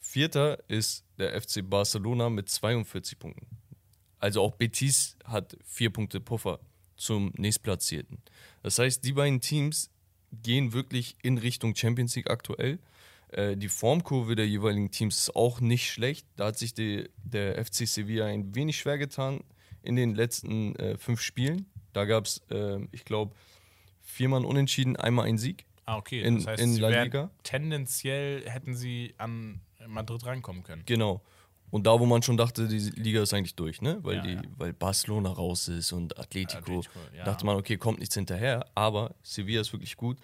[0.00, 3.46] Vierter ist der FC Barcelona mit 42 Punkten.
[4.18, 6.60] Also auch Betis hat vier Punkte Puffer
[6.96, 8.18] zum nächstplatzierten.
[8.62, 9.90] Das heißt, die beiden Teams
[10.42, 12.78] gehen wirklich in Richtung Champions League aktuell.
[13.28, 16.26] Äh, die Formkurve der jeweiligen Teams ist auch nicht schlecht.
[16.36, 19.42] Da hat sich die, der FC Sevilla ein wenig schwer getan
[19.82, 21.66] in den letzten äh, fünf Spielen.
[21.92, 23.34] Da gab es, äh, ich glaube,
[24.04, 25.64] viermal Unentschieden, einmal ein Sieg.
[25.86, 26.22] Ah, okay.
[26.22, 27.30] In- das heißt, in La Liga?
[27.42, 30.82] tendenziell hätten sie an Madrid rankommen können.
[30.86, 31.20] Genau.
[31.70, 33.98] Und da, wo man schon dachte, die Liga ist eigentlich durch, ne?
[34.02, 34.42] Weil, Ja, die, ja.
[34.58, 36.58] weil Barcelona raus ist und Atletico.
[36.58, 37.24] Atletico, ja.
[37.24, 38.64] Dachte man, okay, kommt nichts hinterher.
[38.76, 40.18] Aber Sevilla ist wirklich gut.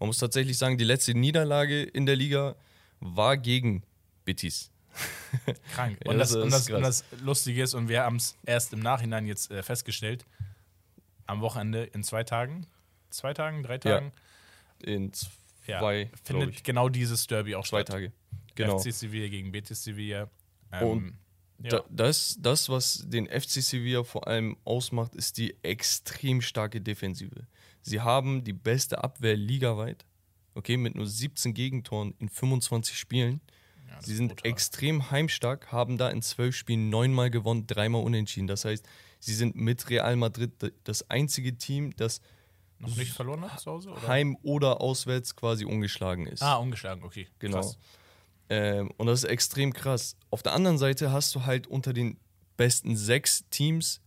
[0.00, 2.56] Man muss tatsächlich sagen, die letzte Niederlage in der Liga
[2.98, 3.84] war gegen
[4.24, 4.72] Betis.
[5.74, 5.98] Krank.
[6.06, 8.80] Und, das, das und, das, und das Lustige ist, und wir haben es erst im
[8.80, 10.26] Nachhinein jetzt äh, festgestellt,
[11.26, 12.66] am Wochenende in zwei Tagen,
[13.10, 14.12] zwei Tagen, drei Ja, Tagen,
[14.80, 15.12] In
[15.66, 17.88] ja, zwei, glaube findet genau dieses Derby auch Zwei statt.
[17.88, 18.12] Tage.
[18.54, 18.78] Genau.
[18.78, 20.30] FC Sevilla gegen Betis Sevilla.
[20.72, 21.18] Ähm, Und
[21.62, 21.70] ja.
[21.70, 27.46] Da, das, das, was den FC Sevilla vor allem ausmacht, ist die extrem starke Defensive.
[27.82, 30.04] Sie haben die beste Abwehr ligaweit,
[30.54, 33.40] okay, mit nur 17 Gegentoren in 25 Spielen.
[33.88, 34.50] Ja, Sie sind brutal.
[34.50, 38.48] extrem heimstark, haben da in zwölf Spielen neunmal gewonnen, dreimal unentschieden.
[38.48, 38.86] Das heißt,
[39.20, 40.50] sie sind mit Real Madrid
[40.84, 42.20] das einzige Team, das
[42.78, 43.90] noch nicht verloren hat zu Hause?
[43.90, 44.06] Oder?
[44.08, 46.42] heim oder auswärts quasi ungeschlagen ist.
[46.42, 47.26] Ah, ungeschlagen, okay.
[47.38, 47.74] Genau.
[48.48, 50.16] Ähm, und das ist extrem krass.
[50.30, 52.18] Auf der anderen Seite hast du halt unter den
[52.56, 54.00] besten sechs Teams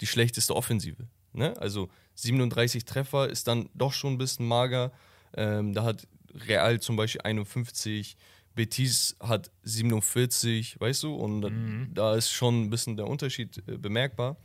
[0.00, 1.06] die schlechteste Offensive.
[1.32, 1.56] Ne?
[1.58, 4.92] Also 37 Treffer ist dann doch schon ein bisschen mager.
[5.36, 8.16] Ähm, da hat Real zum Beispiel 51,
[8.54, 11.14] Betis hat 47, weißt du?
[11.14, 11.50] Und da-
[11.94, 14.36] da ist schon ein bisschen der Unterschied äh, bemerkbar.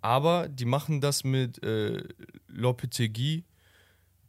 [0.00, 2.02] Aber die machen das mit äh,
[2.46, 3.44] Lopetegui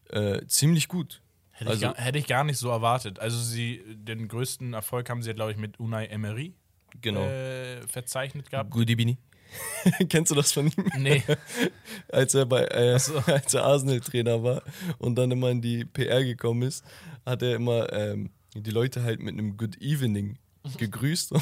[0.10, 1.22] äh, ziemlich gut.
[1.52, 3.20] Hätte, ich Also- gar, hätte ich gar nicht so erwartet.
[3.20, 6.54] Also sie, den größten Erfolg haben sie, glaube ich, mit Unai Emery
[7.02, 7.22] Genau.
[7.24, 8.72] äh, verzeichnet gehabt.
[8.72, 9.18] Goody Bini.
[10.10, 10.86] Kennst du das von ihm?
[10.98, 11.24] Nee,
[12.12, 13.18] Als er bei äh, so.
[13.26, 14.64] als er Arsenal-Trainer war
[15.00, 16.84] und dann immer in die PR gekommen ist,
[17.26, 20.38] hat er immer ähm, die Leute halt mit einem Good Evening
[20.78, 21.34] gegrüßt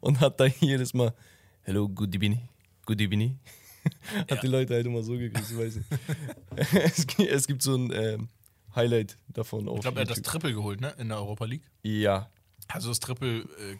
[0.00, 1.14] und hat dann jedes Mal
[1.62, 2.40] Hello, good evening,
[2.88, 3.38] good evening.
[4.16, 4.36] Hat Ja.
[4.40, 5.88] die Leute halt immer so gegrüßt, ich weiß nicht.
[6.96, 8.28] es, gibt, es gibt so ein ähm,
[8.74, 10.22] Highlight davon Ich glaube, er hat das.
[10.22, 10.94] Triple geholt, ne?
[10.98, 11.62] In der Europa League.
[11.82, 12.28] Ja,
[12.66, 13.76] Also das Triple, äh,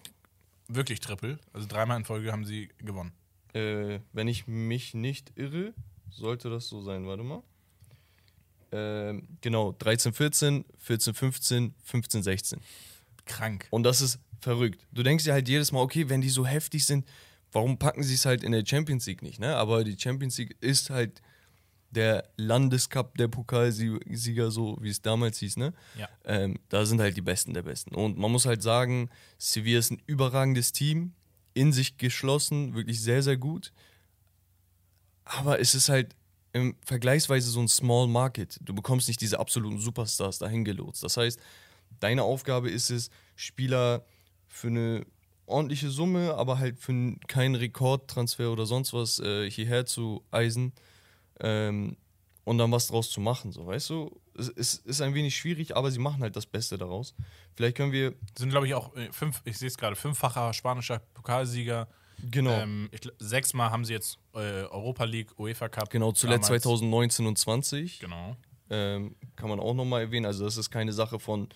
[0.68, 1.38] wirklich Triple.
[1.52, 3.12] Also dreimal in Folge haben sie gewonnen.
[3.54, 5.72] äh, wenn ich mich nicht irre,
[6.10, 7.06] sollte das so sein.
[7.06, 7.42] Warte mal.
[8.70, 12.60] Ähm, genau, 13, 14, 14, 15, 15, 16.
[13.24, 13.66] Krank.
[13.70, 14.86] Und das ist verrückt.
[14.92, 17.06] Du denkst dir halt jedes Mal, okay, wenn die so heftig sind,
[17.52, 19.40] warum packen sie es halt in der Champions League nicht?
[19.40, 19.56] Ne?
[19.56, 21.22] Aber die Champions League ist halt
[21.90, 25.56] der Landescup der Pokalsieger, so wie es damals hieß.
[25.56, 25.72] Ne?
[25.96, 26.08] Ja.
[26.24, 27.94] Ähm, da sind halt die Besten der Besten.
[27.94, 31.14] Und man muss halt sagen, Sevilla ist ein überragendes Team,
[31.54, 33.72] in sich geschlossen, wirklich sehr, sehr gut.
[35.24, 36.14] Aber es ist halt
[36.52, 38.58] im vergleichsweise so ein Small Market.
[38.62, 41.02] Du bekommst nicht diese absoluten Superstars dahin gelotst.
[41.02, 41.40] Das heißt,
[42.00, 44.04] deine Aufgabe ist es, Spieler
[44.46, 45.06] für eine
[45.48, 50.72] ordentliche Summe, aber halt für keinen Rekordtransfer oder sonst was äh, hierher zu eisen
[51.40, 51.96] ähm,
[52.44, 53.52] und dann was draus zu machen.
[53.52, 54.20] So, weißt du?
[54.36, 57.14] Es, es ist ein wenig schwierig, aber sie machen halt das Beste daraus.
[57.54, 61.00] Vielleicht können wir, Sind, glaube ich, auch äh, fünf, ich sehe es gerade, fünffacher spanischer
[61.14, 61.88] Pokalsieger.
[62.30, 65.90] genau, Ähm, ich, sechsmal haben sie jetzt äh, Europa League, UEFA Cup.
[65.90, 66.62] genau zuletzt damals.
[66.62, 67.98] 2019 und 20.
[68.00, 68.36] Genau.
[68.70, 70.26] ähm, kann man auch nochmal erwähnen.
[70.26, 71.48] Also das ist keine Sache von,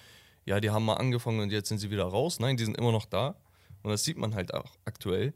[0.44, 2.40] ja, die haben mal angefangen und jetzt sind sie wieder raus.
[2.40, 3.36] Nein, die sind immer noch da.
[3.82, 5.32] Und das sieht man halt auch aktuell.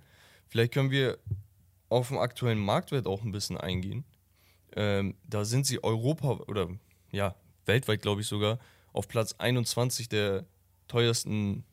[0.48, 1.18] Vielleicht können wir
[1.88, 4.04] auf den aktuellen Marktwert auch ein bisschen eingehen.
[4.74, 6.68] Ähm, da sind sie Europa oder
[7.12, 7.34] ja,
[7.64, 8.58] weltweit glaube ich sogar
[8.92, 10.44] auf Platz 21 der
[10.88, 11.64] teuersten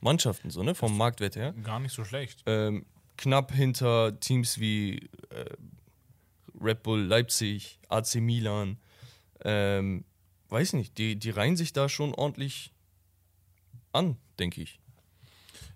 [0.00, 0.74] Mannschaften, so, ne?
[0.74, 1.52] Vom Marktwert her.
[1.62, 2.42] Gar nicht so schlecht.
[2.46, 2.86] Ähm,
[3.16, 5.56] knapp hinter Teams wie äh,
[6.60, 8.78] Red Bull Leipzig, AC Milan.
[9.44, 10.04] Ähm,
[10.48, 12.72] weiß nicht, die, die reihen sich da schon ordentlich
[13.92, 14.80] an, denke ich.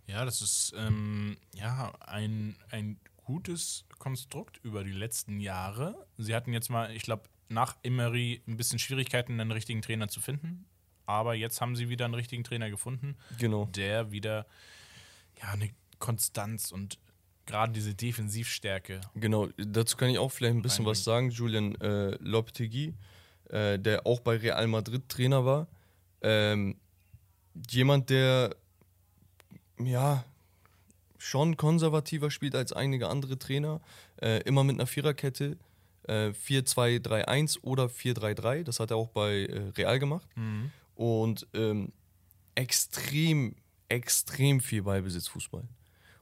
[0.07, 6.07] Ja, das ist ähm, ja ein, ein gutes Konstrukt über die letzten Jahre.
[6.19, 10.21] Sie hatten jetzt mal, ich glaube, nach Emery ein bisschen Schwierigkeiten, einen richtigen Trainer zu
[10.21, 10.67] finden.
[11.07, 13.67] Aber jetzt haben sie wieder einen richtigen Trainer gefunden, Genau.
[13.67, 14.47] der wieder
[15.41, 16.99] ja eine Konstanz und
[17.47, 19.01] gerade diese Defensivstärke.
[19.15, 21.31] Genau, dazu kann ich auch vielleicht ein bisschen was sagen.
[21.31, 22.95] Julian äh, Lopetegui,
[23.51, 25.69] äh, der auch bei Real Madrid Trainer war.
[26.23, 26.77] Ähm,
[27.69, 28.57] jemand, der
[29.79, 30.25] ja
[31.19, 33.81] schon konservativer spielt als einige andere Trainer.
[34.21, 35.57] Äh, immer mit einer Viererkette.
[36.07, 38.63] Äh, 4-2-3-1 oder 4-3-3.
[38.63, 40.29] Das hat er auch bei äh, Real gemacht.
[40.95, 41.93] Und ähm,
[42.55, 43.57] extrem,
[43.89, 45.65] extrem viel Ballbesitzfußball.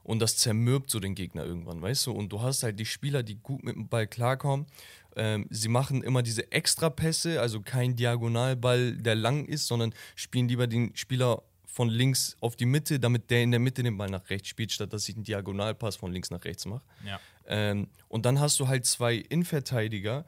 [0.03, 2.11] Und das zermürbt so den Gegner irgendwann, weißt du?
[2.11, 4.67] Und du hast halt die Spieler, die gut mit dem Ball klarkommen.
[5.15, 10.67] Ähm, sie machen immer diese Extrapässe, also kein Diagonalball, der lang ist, sondern spielen lieber
[10.67, 11.43] den Spieler
[11.73, 14.71] von links auf die Mitte, damit der in der Mitte den Ball nach rechts spielt,
[14.71, 16.83] statt dass ich einen Diagonalpass von links nach rechts mache.
[17.03, 17.19] Ja.
[17.47, 20.23] Ähm, und dann hast du halt zwei Innenverteidiger,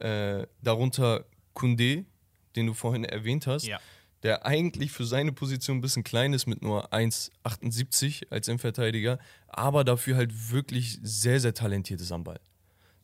[0.00, 2.06] äh, darunter Kunde,
[2.56, 3.78] den du vorhin erwähnt hast, Ja.
[4.22, 6.90] der eigentlich für seine Position ein bisschen klein ist mit nur
[7.44, 9.18] 1,78 als Innenverteidiger,
[9.48, 12.40] aber dafür halt wirklich sehr, sehr talentiert ist am Ball.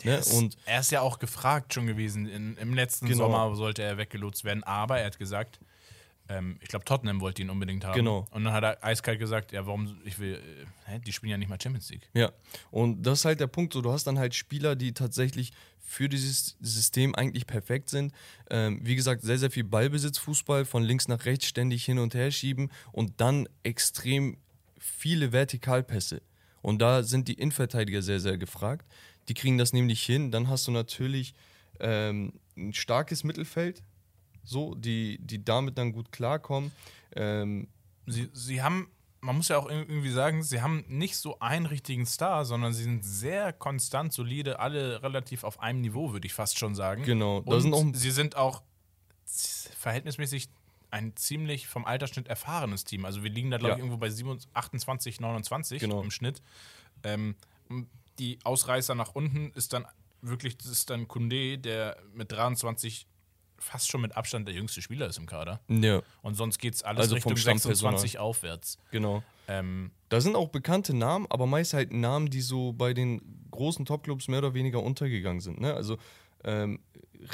[0.05, 0.21] Ne?
[0.35, 2.27] Und er ist ja auch gefragt schon gewesen.
[2.27, 3.25] In, Im letzten Genau.
[3.31, 5.61] Sommer sollte er weggelotst werden, aber er hat gesagt,
[6.33, 7.95] ähm, ich glaube, Tottenham wollte ihn unbedingt haben.
[7.95, 8.27] Genau.
[8.31, 11.37] Und dann hat er eiskalt gesagt, ja, warum, ich will, äh, hä, die spielen ja
[11.37, 12.09] nicht mal Champions League.
[12.15, 12.33] Ja,
[12.71, 13.73] und das ist halt der Punkt.
[13.73, 18.13] So, du hast dann halt Spieler, die tatsächlich für dieses System eigentlich perfekt sind.
[18.51, 22.31] Ähm, wie gesagt, sehr, sehr viel Ballbesitzfußball von links nach rechts ständig hin und her
[22.31, 24.39] schieben und dann extrem
[24.79, 26.23] viele Vertikalpässe.
[26.63, 28.87] Und da sind die Innenverteidiger sehr, sehr gefragt.
[29.29, 30.31] Die kriegen das nämlich hin.
[30.31, 31.35] Dann hast du natürlich
[31.81, 33.83] ähm, ein starkes Mittelfeld,
[34.45, 36.73] so, die, die damit dann gut klarkommen.
[37.15, 37.69] Ähm,
[38.07, 38.91] Sie, sie haben,
[39.21, 42.83] man muss ja auch irgendwie sagen, sie haben nicht so einen richtigen Star, sondern sie
[42.83, 47.05] sind sehr konstant, solide, alle relativ auf einem Niveau, würde ich fast schon sagen.
[47.05, 48.63] Genau, Und sind auch- sie sind auch
[49.25, 50.49] verhältnismäßig
[50.91, 53.05] ein ziemlich vom Altersschnitt erfahrenes Team.
[53.05, 53.77] Also wir liegen da, glaube Ja.
[53.77, 56.03] ich, irgendwo bei 27, 28, 29 Genau.
[56.03, 56.43] im Schnitt.
[57.05, 57.37] Ähm,
[58.19, 59.87] die Ausreißer nach unten ist dann
[60.21, 63.07] wirklich, das ist dann Kunde, der mit 23
[63.63, 65.61] fast schon mit Abstand der jüngste Spieler ist im Kader.
[65.69, 67.99] ja, Und sonst geht es alles Also Richtung Stammpersonal.
[67.99, 68.79] 26 aufwärts.
[68.91, 69.23] genau.
[69.49, 73.85] Ähm, Da sind auch bekannte Namen, aber meist halt Namen, die so bei den großen
[73.85, 75.61] Topclubs mehr oder weniger untergegangen sind.
[75.61, 75.75] Ne?
[75.75, 75.99] Also
[76.45, 76.81] ähm,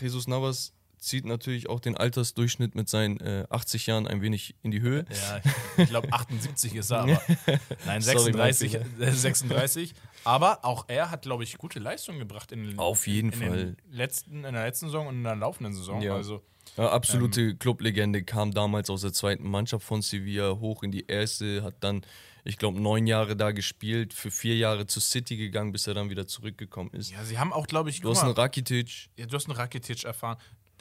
[0.01, 4.71] Jesus Navas zieht natürlich auch den Altersdurchschnitt mit seinen äh, 80 Jahren ein wenig in
[4.73, 5.05] die Höhe.
[5.11, 5.41] ja,
[5.77, 7.23] ich glaube 78 ist er, aber
[7.87, 9.95] nein, Sorry, 36, mein äh, 36.
[10.25, 13.77] Aber auch er hat, glaube ich, gute Leistungen gebracht in, den- Auf jeden in, Fall.
[13.91, 16.01] Letzten, in der letzten Saison und in der laufenden Saison.
[16.03, 16.15] Ja.
[16.15, 16.43] Also
[16.77, 21.63] Ja, absolute Clublegende, kam damals aus der zweiten Mannschaft von Sevilla hoch in die erste,
[21.63, 22.03] hat dann,
[22.45, 26.11] ich glaube, neun Jahre da gespielt, für vier Jahre zu City gegangen, bis er dann
[26.11, 27.11] wieder zurückgekommen ist.
[27.11, 30.05] ja, sie haben auch, glaube ich, Du hast einen Rakitic, ja, du hast einen Rakitic
[30.05, 30.37] erfahren.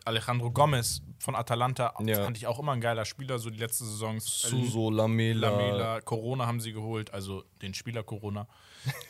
[0.06, 2.24] Alejandro Gomez von Atalanta Ja.
[2.24, 4.26] fand ich auch immer ein geiler Spieler, so die letzten Saisons.
[4.42, 8.48] Suso, Lamela, Lamela, Corona haben sie geholt, also den Spieler Corona.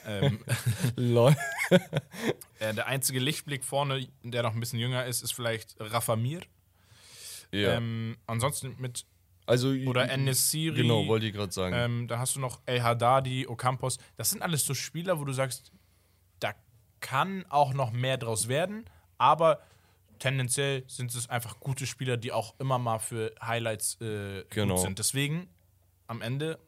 [0.05, 0.39] Ähm,
[0.95, 1.35] Lol.
[2.59, 6.41] äh, der einzige Lichtblick vorne, der noch ein bisschen jünger ist, ist vielleicht Rafa Mir.
[7.51, 7.77] Ja.
[7.77, 9.05] Ähm, ansonsten mit
[9.45, 10.81] also, oder Enesiri.
[10.81, 11.73] Genau, wollte ich gerade sagen.
[11.75, 13.97] Ähm, da hast du noch El Haddadi, Ocampos.
[14.17, 15.71] Das sind alles so Spieler, wo du sagst,
[16.39, 16.53] da
[16.99, 18.85] kann auch noch mehr draus werden,
[19.17, 19.61] aber
[20.19, 24.75] tendenziell sind es einfach gute Spieler, die auch immer mal für Highlights äh, Genau.
[24.75, 24.99] gut sind.
[24.99, 25.47] Deswegen
[26.07, 26.59] am Ende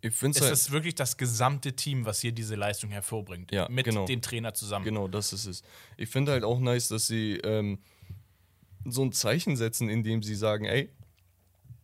[0.00, 3.50] ich finde ist halt, es wirklich das gesamte Team, was hier diese Leistung hervorbringt.
[3.52, 4.06] Ja, mit genau.
[4.06, 4.84] dem Trainer zusammen.
[4.84, 5.62] Genau, das ist es.
[5.96, 7.78] Ich finde halt auch nice, dass sie ähm,
[8.84, 10.90] so ein Zeichen setzen, indem sie sagen, ey,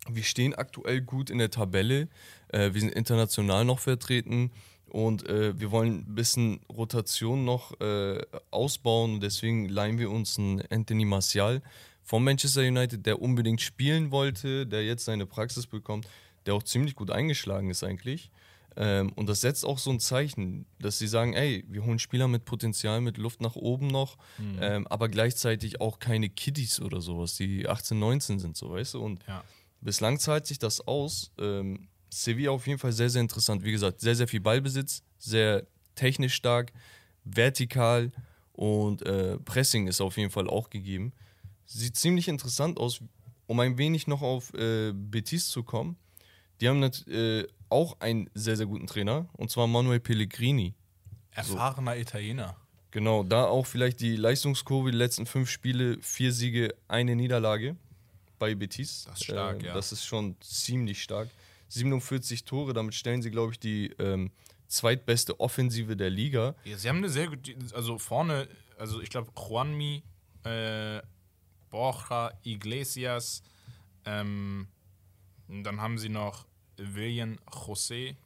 [0.08, 2.08] wir stehen aktuell gut in der Tabelle,
[2.48, 4.52] äh, wir sind international noch vertreten
[4.86, 9.20] und äh, wir wollen ein bisschen Rotation noch äh, ausbauen.
[9.20, 11.62] Deswegen leihen wir uns einen Anthony Martial
[12.02, 16.06] von Manchester United, der unbedingt spielen wollte, der jetzt seine Praxis bekommt,
[16.46, 18.30] der auch ziemlich gut eingeschlagen ist eigentlich.
[18.76, 22.26] Ähm, und das setzt auch so ein Zeichen, dass sie sagen, ey, wir holen Spieler
[22.26, 24.16] mit Potenzial, mit Luft nach oben noch,
[24.60, 29.00] ähm, aber gleichzeitig auch keine Kiddies oder sowas, die 18, 19 sind, so weißt du.
[29.00, 29.44] Und Ja.
[29.80, 31.30] bislang zahlt sich das aus.
[31.38, 33.64] Ähm, Sevilla auf jeden Fall sehr, sehr interessant.
[33.64, 36.72] Wie gesagt, sehr, sehr viel Ballbesitz, sehr technisch stark,
[37.24, 38.12] vertikal
[38.52, 41.12] und äh, Pressing ist auf jeden Fall auch gegeben.
[41.66, 43.00] Sieht ziemlich interessant aus,
[43.46, 45.96] um ein wenig noch auf äh, Betis zu kommen.
[46.64, 50.74] Die haben nat- äh, auch einen sehr, sehr guten Trainer, und zwar Manuel Pellegrini.
[51.32, 52.56] Erfahrener Italiener.
[52.90, 57.76] Genau, da auch vielleicht die Leistungskurve, die letzten fünf Spiele, vier Siege, eine Niederlage
[58.38, 59.04] bei Betis.
[59.04, 59.74] Das ist stark, Äh, ja.
[59.74, 61.28] Das ist schon ziemlich stark.
[61.68, 64.30] 47 Tore, damit stellen sie, glaube ich, die ähm,
[64.66, 66.54] zweitbeste Offensive der Liga.
[66.64, 68.48] Ja, sie haben eine sehr gute, also vorne,
[68.78, 70.02] also ich glaube Juanmi,
[70.44, 71.02] äh,
[71.68, 73.42] Borja, Iglesias,
[74.06, 74.66] ähm,
[75.46, 76.46] dann haben sie noch
[76.76, 78.16] William José.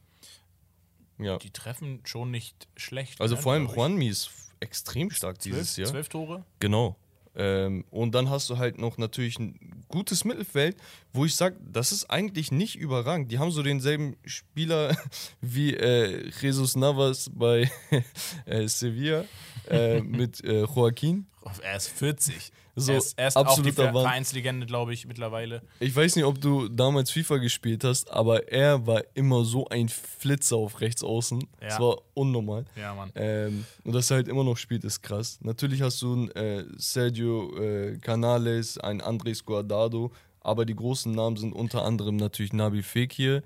[1.18, 1.38] Ja.
[1.38, 3.20] Die treffen schon nicht schlecht.
[3.20, 3.66] Also ne, vor allem.
[3.66, 4.30] Juanmi ist
[4.60, 5.92] extrem stark dieses zwölf, Jahr.
[5.92, 6.44] zwölf Tore.
[6.60, 6.96] Genau.
[7.34, 10.76] Ähm, und dann hast du halt noch natürlich ein gutes Mittelfeld,
[11.12, 13.30] wo ich sage, das ist eigentlich nicht überragend.
[13.30, 14.96] Die haben so denselben Spieler
[15.40, 17.70] wie äh, Jesus Navas bei
[18.46, 19.24] äh, Sevilla
[19.68, 21.26] äh, mit äh, Joaquin.
[21.62, 22.52] Er ist 40.
[22.76, 23.72] So, er ist, er ist auch die.
[23.72, 25.62] Vereinslegende, glaube ich, mittlerweile.
[25.80, 29.88] Ich weiß nicht, ob du damals FIFA gespielt hast, aber er war immer so ein
[29.88, 31.40] Flitzer auf rechts außen.
[31.40, 31.68] Ja.
[31.68, 32.64] Das war unnormal.
[32.76, 33.10] Ja, Mann.
[33.14, 35.38] Ähm, und dass er halt immer noch spielt, ist krass.
[35.42, 41.36] Natürlich hast du einen äh, Sergio äh, Canales, einen Andres Guardado, aber die großen Namen
[41.36, 43.42] sind unter anderem natürlich Nabi Fekir,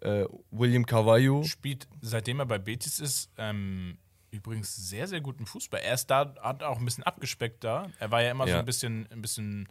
[0.00, 1.42] äh, William Carvalho.
[1.44, 3.98] Spielt, seitdem er bei Betis ist, ähm,
[4.36, 5.80] übrigens sehr, sehr guten Fußball.
[5.80, 7.90] Er ist da, hat auch ein bisschen abgespeckt da.
[7.98, 8.58] Er war ja immer so Ja.
[8.60, 9.68] ein bisschen, ein bisschen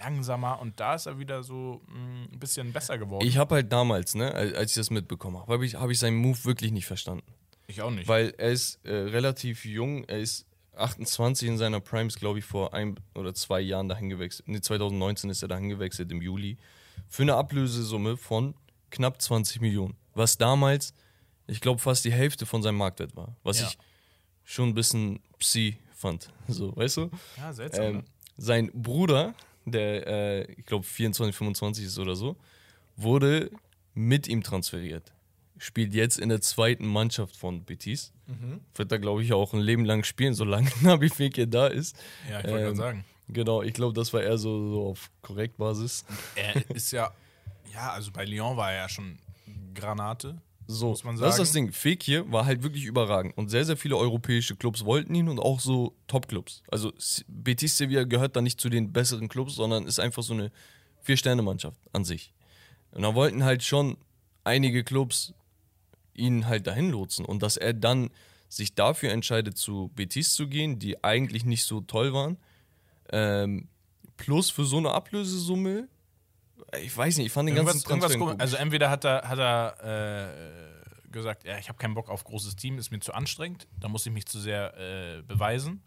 [0.00, 3.26] langsamer und da ist er wieder so mh, ein bisschen besser geworden.
[3.26, 5.98] Ich habe halt damals, ne, als als ich das mitbekommen habe, habe ich, hab ich
[5.98, 7.24] seinen Move wirklich nicht verstanden.
[7.68, 8.08] Ich auch nicht.
[8.08, 10.46] Weil er ist äh, relativ jung, er ist
[10.76, 14.48] 28 in seiner Primes, glaube ich, vor ein oder zwei Jahren dahin gewechselt.
[14.48, 16.58] Ne, 2019 ist er dahin gewechselt im Juli.
[17.08, 18.54] Für eine Ablösesumme von
[18.90, 19.96] knapp 20 Millionen.
[20.14, 20.94] Was damals,
[21.46, 23.36] ich glaube, fast die Hälfte von seinem Marktwert war.
[23.42, 23.68] Was Ja.
[23.68, 23.78] ich
[24.46, 26.32] schon ein bisschen psi fand.
[26.48, 27.10] So, weißt du?
[27.36, 27.84] ja, seltsam.
[27.84, 28.04] Ähm, ne?
[28.38, 29.34] sein Bruder,
[29.66, 32.36] der, äh, ich glaube, 24, 25 ist oder so,
[32.96, 33.50] wurde
[33.94, 35.12] mit ihm transferiert.
[35.58, 38.12] Spielt jetzt in der zweiten Mannschaft von Betis.
[38.26, 38.60] Mhm.
[38.74, 41.96] Wird da, glaube ich, auch ein Leben lang spielen, solange Nabi Fekir da ist.
[42.30, 43.04] Ja, ich wollte gerade ähm, sagen.
[43.28, 46.04] Genau, ich glaube, das war eher so, so auf Korrektbasis.
[46.36, 47.10] Er ist ja,
[47.72, 49.18] ja, also bei Lyon war er ja schon
[49.74, 50.40] Granate.
[50.68, 51.52] So, das ist das.
[51.52, 51.70] Ding.
[51.70, 55.60] Fekir war halt wirklich überragend und sehr, sehr viele europäische Clubs wollten ihn und auch
[55.60, 56.62] so Top-Clubs.
[56.68, 56.92] Also
[57.28, 60.50] Betis Sevilla gehört da nicht zu den besseren Clubs, sondern ist einfach so eine
[61.02, 62.32] Vier-Sterne-Mannschaft an sich.
[62.90, 63.96] Und da wollten halt schon
[64.42, 65.34] einige Clubs
[66.14, 68.10] ihn halt dahin lotsen und dass er dann
[68.48, 72.38] sich dafür entscheidet, zu Betis zu gehen, die eigentlich nicht so toll waren,
[73.10, 73.68] ähm,
[74.16, 75.88] plus für so eine Ablösesumme,
[76.80, 78.40] ich weiß nicht, ich fand den Irgendwas, ganzen irgendwas Transfer komisch.
[78.40, 80.28] Also entweder hat er, hat er
[81.06, 83.88] äh, gesagt, ja, ich habe keinen Bock auf großes Team, ist mir zu anstrengend, da
[83.88, 85.82] muss ich mich zu sehr äh, beweisen.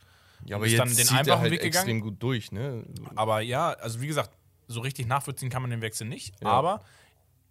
[0.46, 1.76] Ja, aber jetzt dann den zieht er halt Weg gegangen?
[1.76, 2.86] extrem gut durch, ne?
[3.16, 4.32] Aber ja, also wie gesagt,
[4.68, 6.34] so richtig nachvollziehen kann man den Wechsel nicht.
[6.42, 6.50] Ja.
[6.50, 6.84] Aber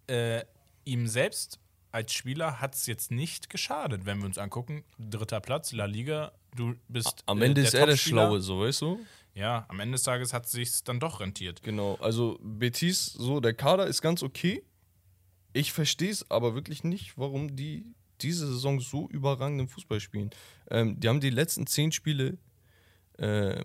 [0.07, 0.43] äh,
[0.85, 1.59] ihm selbst
[1.91, 4.83] als Spieler hat es jetzt nicht geschadet, wenn wir uns angucken.
[4.97, 7.23] Dritter Platz, La Liga, du bist.
[7.25, 7.97] Am äh, Ende ist er der.
[7.97, 8.99] Schlaue, so weißt du?
[9.39, 11.63] Ja, am Ende des Tages hat es sich dann doch rentiert.
[11.63, 14.63] Genau, also Betis, so der Kader ist ganz okay.
[15.53, 17.85] Ich verstehe es aber wirklich nicht, warum die
[18.19, 20.29] diese Saison so überragenden Fußball spielen.
[20.69, 22.37] Ähm, die haben die letzten zehn Spiele
[23.17, 23.63] äh,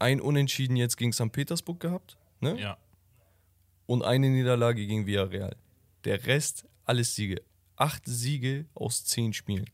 [0.00, 1.30] ein Unentschieden jetzt gegen St.
[1.30, 2.58] Petersburg gehabt ne?
[2.60, 2.76] Ja.
[3.86, 5.54] und eine Niederlage gegen Villarreal.
[6.02, 7.40] Der Rest alles Siege.
[7.76, 9.70] Acht Siege aus zehn Spielen.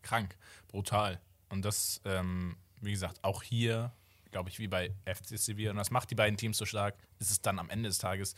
[0.00, 0.34] krank,
[0.68, 1.20] brutal.
[1.50, 3.92] Und das, ähm, wie gesagt, auch hier,
[4.32, 7.30] glaube ich, wie bei FC Sevilla, und das macht die beiden Teams so stark, ist
[7.30, 8.34] es dann am Ende des Tages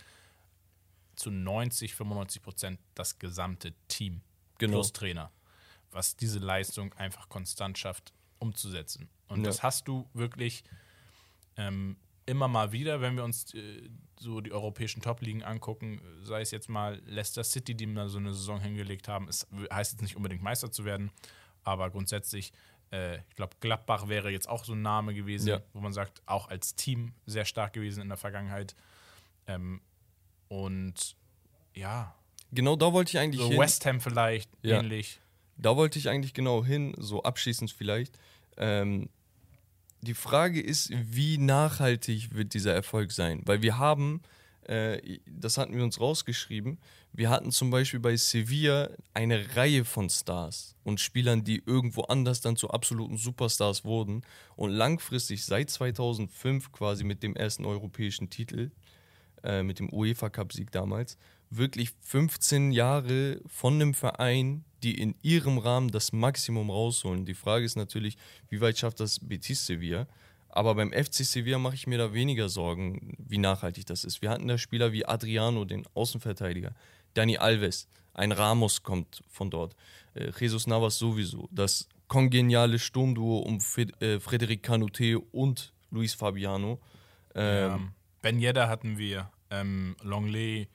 [1.16, 4.20] zu 90, 95 Prozent das gesamte Team
[4.59, 4.74] Genau.
[4.78, 5.30] plus Trainer,
[5.90, 9.09] was diese Leistung einfach konstant schafft, umzusetzen.
[9.28, 9.45] Und Ja.
[9.47, 10.62] das hast du wirklich
[11.57, 13.88] ähm, immer mal wieder, wenn wir uns äh,
[14.18, 18.32] so die europäischen Top-Ligen angucken, sei es jetzt mal Leicester City, die mal so eine
[18.32, 19.28] Saison hingelegt haben.
[19.28, 21.11] Es heißt jetzt nicht unbedingt Meister zu werden,
[21.62, 22.53] aber grundsätzlich,
[22.95, 25.61] äh, ich glaube, Gladbach wäre jetzt auch so ein Name gewesen, Ja.
[25.72, 28.74] wo man sagt, auch als Team sehr stark gewesen in der Vergangenheit.
[29.47, 29.80] Ähm,
[30.49, 31.16] und
[31.74, 32.14] ja,
[32.53, 33.59] Genau da wollte ich eigentlich so hin.
[33.59, 34.78] West Ham vielleicht Ja.
[34.80, 35.20] ähnlich.
[35.57, 38.16] Da wollte ich eigentlich genau hin, so abschließend vielleicht.
[38.57, 39.09] Ähm,
[40.03, 43.40] die Frage ist, wie nachhaltig wird dieser Erfolg sein?
[43.45, 44.22] Weil wir haben,
[44.68, 46.78] äh, das hatten wir uns rausgeschrieben,
[47.12, 52.40] wir hatten zum Beispiel bei Sevilla eine Reihe von Stars und Spielern, die irgendwo anders
[52.40, 54.22] dann zu absoluten Superstars wurden.
[54.56, 58.72] Und langfristig, seit 2005 quasi mit dem ersten europäischen Titel,
[59.44, 61.16] äh, mit dem UEFA-Cup-Sieg damals,
[61.50, 67.26] wirklich 15 Jahre von einem Verein, die in ihrem Rahmen das Maximum rausholen.
[67.26, 68.16] Die Frage ist natürlich,
[68.48, 70.08] wie weit schafft das Betis Sevilla?
[70.57, 74.22] Aber beim FC Sevilla mache ich mir da weniger Sorgen, wie nachhaltig das ist.
[74.22, 76.76] Wir hatten da Spieler wie Adriano, den Außenverteidiger,
[77.14, 79.74] Dani Alves, ein Ramos kommt von dort,
[80.14, 86.80] äh, Jesus Navas sowieso, das kongeniale Sturmduo um Fred äh, Frederic Canute und Luis Fabiano.
[87.34, 87.92] Ähm, Ähm,
[88.22, 90.68] ben Yedder hatten wir, ähm, Longley,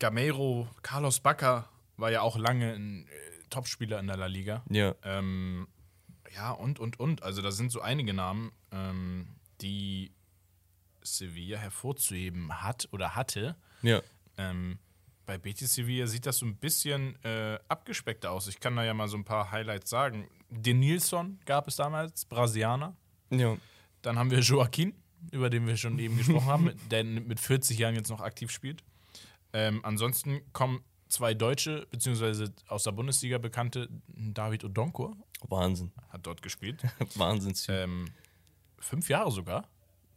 [0.00, 4.64] Gamero, Carlos Bacca war ja auch lange ein äh, Topspieler in der La Liga.
[4.70, 5.68] ja, Ähm,
[6.34, 7.22] ja, und, und, und.
[7.22, 9.28] Also da sind so einige Namen, ähm,
[9.60, 10.12] die
[11.02, 13.56] Sevilla hervorzuheben hat oder hatte.
[13.82, 14.00] ja.
[14.36, 14.78] Ähm,
[15.26, 18.48] bei Betis Sevilla sieht das so ein bisschen äh, abgespeckter aus.
[18.48, 20.26] Ich kann da ja mal so ein paar Highlights sagen.
[20.48, 22.96] Den Nilsson gab es damals, Brasilianer.
[23.30, 23.56] Ja,
[24.02, 24.92] Dann haben wir Joaquin,
[25.30, 28.82] über den wir schon eben gesprochen haben, der mit 40 Jahren jetzt noch aktiv spielt.
[29.52, 35.16] Ähm, ansonsten kommen zwei Deutsche, beziehungsweise aus der Bundesliga bekannte, David Odonkor
[35.48, 35.92] Wahnsinn.
[36.08, 36.82] hat dort gespielt.
[37.16, 37.66] Wahnsinns.
[37.68, 38.08] ähm,
[38.78, 39.68] fünf Jahre sogar.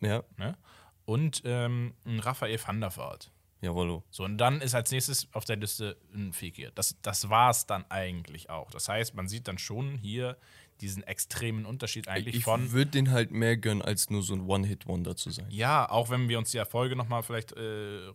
[0.01, 0.57] Ja, Ne?
[1.05, 3.29] Und ähm, ein Raphael van der Vaart.
[3.61, 4.03] jawollo.
[4.09, 6.71] So, und dann ist als nächstes auf der Liste ein Fekir.
[6.75, 8.71] Das, das war es dann eigentlich auch.
[8.71, 10.37] Das heißt, man sieht dann schon hier
[10.81, 12.71] diesen extremen Unterschied eigentlich Ich von.
[12.71, 15.45] würde den halt mehr gönnen, als nur so ein One-Hit-Wonder zu sein.
[15.49, 17.59] Ja, auch wenn wir uns die Erfolge nochmal vielleicht äh,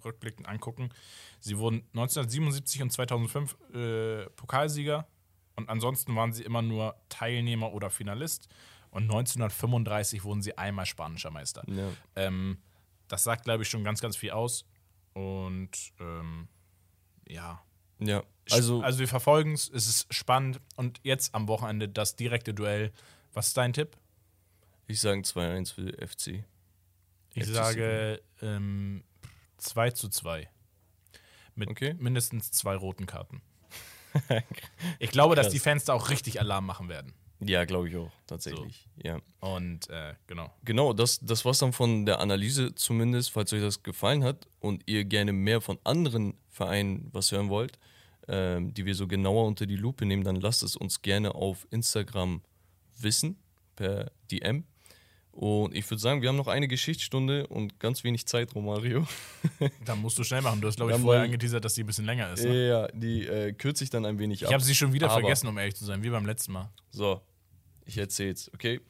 [0.04, 0.90] rückblickend angucken.
[1.40, 5.06] Sie wurden 1977 und 2005 äh, Pokalsieger
[5.56, 8.48] und ansonsten waren sie immer nur Teilnehmer oder Finalist.
[8.90, 11.62] Und 1935 wurden sie einmal spanischer Meister.
[11.66, 11.88] Ja.
[12.16, 12.58] Ähm,
[13.08, 14.64] das sagt, glaube ich, schon ganz, ganz viel aus.
[15.14, 16.48] Und ähm,
[17.28, 17.62] ja.
[18.00, 20.60] Ja, also, also wir verfolgen es, es ist spannend.
[20.76, 22.92] Und jetzt am Wochenende das direkte Duell.
[23.32, 23.96] Was ist dein Tipp?
[24.86, 26.44] ich sage 2-1 für FC.
[27.34, 29.04] Ich FC sage ähm,
[29.58, 30.48] 2 zu 2.
[31.54, 31.94] Mit Okay.
[31.98, 33.42] mindestens zwei roten Karten.
[34.98, 35.52] ich glaube, dass Krass.
[35.52, 37.12] die Fans da auch richtig Alarm machen werden.
[37.40, 38.88] Ja, glaube ich auch, tatsächlich.
[38.96, 39.20] Ja.
[39.40, 40.52] Und äh, genau.
[40.64, 44.82] Genau, das, das war's dann von der Analyse zumindest, falls euch das gefallen hat und
[44.86, 47.78] ihr gerne mehr von anderen Vereinen was hören wollt,
[48.28, 51.66] ähm, die wir so genauer unter die Lupe nehmen, dann lasst es uns gerne auf
[51.70, 52.42] Instagram
[52.98, 53.36] wissen,
[53.76, 54.64] per DM.
[55.30, 59.06] Und ich würde sagen, wir haben noch eine Geschichtsstunde und ganz wenig Zeit, Romario.
[59.84, 60.60] Da musst du schnell machen.
[60.60, 62.42] Du hast, glaube ich, vorher angeteasert, dass die ein bisschen länger ist.
[62.44, 62.68] Ne?
[62.68, 64.50] Ja, die äh, kürze ich dann ein wenig ab.
[64.50, 66.70] Ich habe sie schon wieder Aber- vergessen, um ehrlich zu sein, wie beim letzten Mal.
[66.90, 67.20] So,
[67.84, 68.80] ich erzähl's, okay?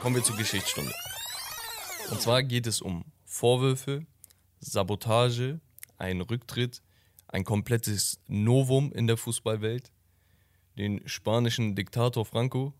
[0.00, 0.92] Kommen wir zur Geschichtsstunde.
[2.10, 4.04] Und zwar geht es um Vorwürfe,
[4.60, 5.60] Sabotage,
[5.98, 6.82] einen Rücktritt,
[7.32, 9.90] ein komplettes Novum in der Fußballwelt,
[10.78, 12.72] den spanischen Diktator Franco,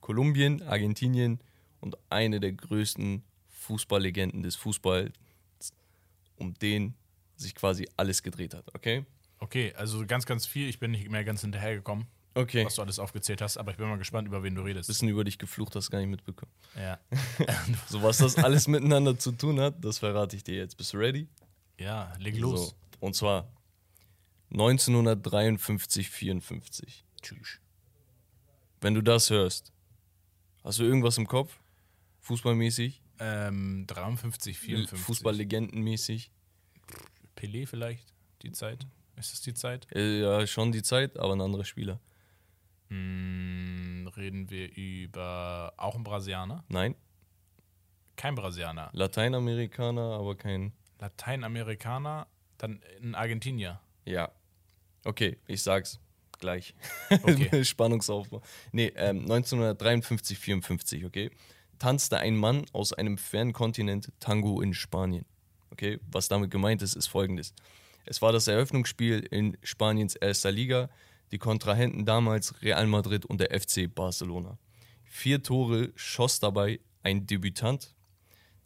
[0.00, 1.38] Kolumbien, Argentinien
[1.80, 5.12] und eine der größten Fußballlegenden des Fußballs,
[6.36, 6.94] um den
[7.36, 9.04] sich quasi alles gedreht hat, okay?
[9.38, 10.68] Okay, also ganz, ganz viel.
[10.68, 12.64] Ich bin nicht mehr ganz hinterhergekommen, Okay.
[12.64, 14.88] was du alles aufgezählt hast, aber ich bin mal gespannt, über wen du redest.
[14.88, 16.50] Bisschen über dich geflucht, hast gar nicht mitbekommen.
[16.76, 16.98] Ja.
[17.88, 20.76] So, was das alles miteinander zu tun hat, das verrate ich dir jetzt.
[20.76, 21.28] Bist du ready?
[21.78, 22.70] ja, leg los.
[22.70, 23.48] So, und zwar
[24.50, 27.04] 1953, 54.
[27.22, 27.60] Tschüss.
[28.80, 29.72] Wenn du das hörst,
[30.64, 31.58] hast du irgendwas im Kopf?
[32.20, 33.02] Fußballmäßig?
[33.18, 34.98] Ähm, 53, 54.
[35.00, 36.30] Fußballlegendenmäßig?
[37.36, 38.86] Pelé vielleicht, die Zeit.
[39.16, 39.86] Ist es die Zeit?
[39.92, 42.00] Äh, Ja, schon die Zeit, aber ein anderer Spieler.
[42.88, 46.64] Hm, reden wir über auch ein Brasilianer?
[46.68, 46.94] Nein,
[48.16, 48.90] Kein Brasilianer.
[48.92, 50.72] Lateinamerikaner, aber kein.
[50.98, 52.26] Lateinamerikaner,
[52.56, 53.80] dann ein Argentinier.
[54.04, 54.30] Ja.
[55.04, 55.98] Okay, ich sag's
[56.38, 56.74] gleich.
[57.10, 57.64] Okay.
[57.64, 58.42] Spannungsaufbau.
[58.72, 61.30] Nee, ähm, 1953, 54, okay,
[61.78, 65.24] tanzte ein Mann aus einem fernen Kontinent Tango in Spanien.
[65.70, 67.54] Okay, was damit gemeint ist, ist folgendes.
[68.04, 70.88] Es war das Eröffnungsspiel in Spaniens erster Liga.
[71.30, 74.58] Die Kontrahenten damals Real Madrid und der FC Barcelona.
[75.04, 77.94] Vier Tore schoss dabei ein Debütant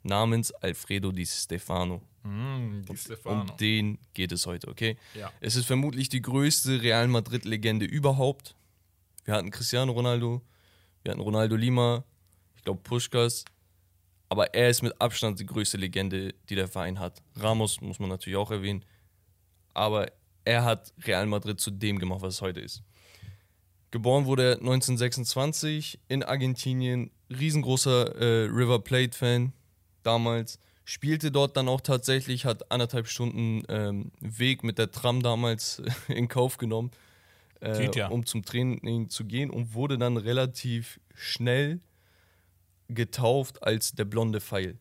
[0.03, 2.03] namens Alfredo Di Stefano.
[2.23, 2.83] Mm,
[3.25, 4.97] Um den geht es heute, okay?
[5.15, 5.33] Ja.
[5.41, 8.55] Es ist vermutlich die größte Real Madrid-Legende überhaupt.
[9.25, 10.43] Wir hatten Cristiano Ronaldo,
[11.03, 12.05] wir hatten Ronaldo Lima,
[12.57, 13.45] ich glaube Puschkas,
[14.29, 17.23] aber er ist mit Abstand die größte Legende, die der Verein hat.
[17.37, 18.85] Ramos muss man natürlich auch erwähnen,
[19.75, 20.11] aber
[20.45, 22.83] er hat Real Madrid zu dem gemacht, was es heute ist.
[23.91, 29.53] Geboren wurde er 1926 in Argentinien, riesengroßer äh, River Plate-Fan
[30.03, 30.59] damals.
[30.85, 36.29] Spielte dort dann auch tatsächlich, hat anderthalb Stunden ähm, Weg mit der Tram damals in
[36.29, 36.91] Kauf genommen,
[37.61, 38.09] äh, ja.
[38.09, 41.81] um zum Training zu gehen und wurde dann relativ schnell
[42.89, 44.79] getauft als der blonde Pfeil.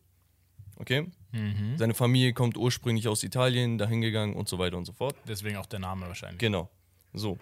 [0.76, 1.10] Okay?
[1.32, 1.78] Mhm.
[1.78, 5.16] Seine Familie kommt ursprünglich aus Italien, dahin gegangen und so weiter und so fort.
[5.26, 6.38] Deswegen auch der Name wahrscheinlich.
[6.38, 6.68] Genau.
[7.12, 7.38] So.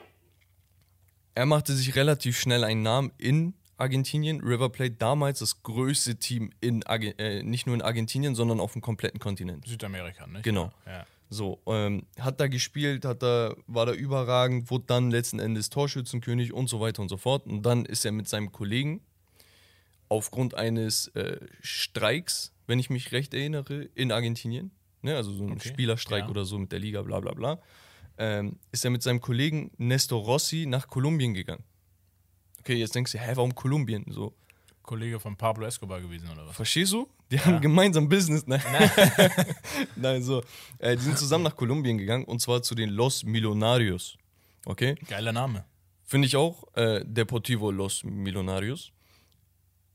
[1.34, 4.40] Er machte sich relativ schnell einen Namen in Argentinien.
[4.40, 8.72] River Plate damals das größte Team in Arge äh, nicht nur in Argentinien, sondern auf
[8.72, 9.66] dem kompletten Kontinent.
[9.66, 10.42] Südamerika, ne?
[10.42, 10.72] Genau.
[10.86, 11.06] Ja.
[11.32, 16.52] So, ähm, hat da gespielt, hat da, war da überragend, wurde dann letzten Endes Torschützenkönig
[16.52, 17.46] und so weiter und so fort.
[17.46, 19.00] Und dann ist er mit seinem Kollegen
[20.08, 24.72] aufgrund eines äh, Streiks, wenn ich mich recht erinnere, in Argentinien,
[25.02, 26.28] ne, also so ein Okay, Spielerstreik ja.
[26.28, 27.60] oder so mit der Liga, bla bla bla,
[28.18, 31.62] ähm, ist er mit seinem Kollegen Nestor Rossi nach Kolumbien gegangen.
[32.60, 34.04] Okay, jetzt denkst du, hä, warum Kolumbien?
[34.08, 34.34] So,
[34.82, 36.56] Kollege von Pablo Escobar gewesen, oder was?
[36.56, 37.08] Verstehst du?
[37.30, 38.46] Die haben gemeinsam Business.
[38.46, 38.60] Nein,
[39.96, 40.42] Nein so.
[40.78, 44.18] Äh, die sind zusammen nach Kolumbien gegangen und zwar zu den Los Millonarios.
[44.64, 44.96] Okay?
[45.08, 45.64] Geiler Name.
[46.04, 46.64] Finde ich auch.
[46.74, 48.92] Äh, Deportivo Los Millonarios.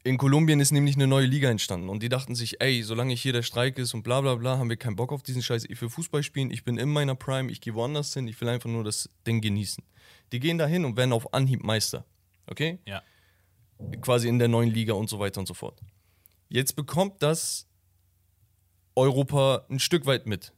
[0.05, 3.33] In Kolumbien ist nämlich eine neue Liga entstanden und die dachten sich, ey, solange hier
[3.33, 5.65] der Streik ist und bla bla bla, haben wir keinen Bock auf diesen Scheiß.
[5.67, 8.47] Ich will Fußball spielen, ich bin in meiner Prime, ich gehe woanders hin, ich will
[8.47, 9.83] einfach nur das Ding genießen.
[10.31, 12.05] Die gehen da hin und werden auf Anhieb Meister.
[12.47, 12.79] Okay?
[12.85, 13.01] Ja.
[14.01, 15.79] quasi in der neuen Liga und so weiter und so fort.
[16.49, 17.67] Jetzt bekommt das
[18.95, 20.53] Europa ein Stück weit mit.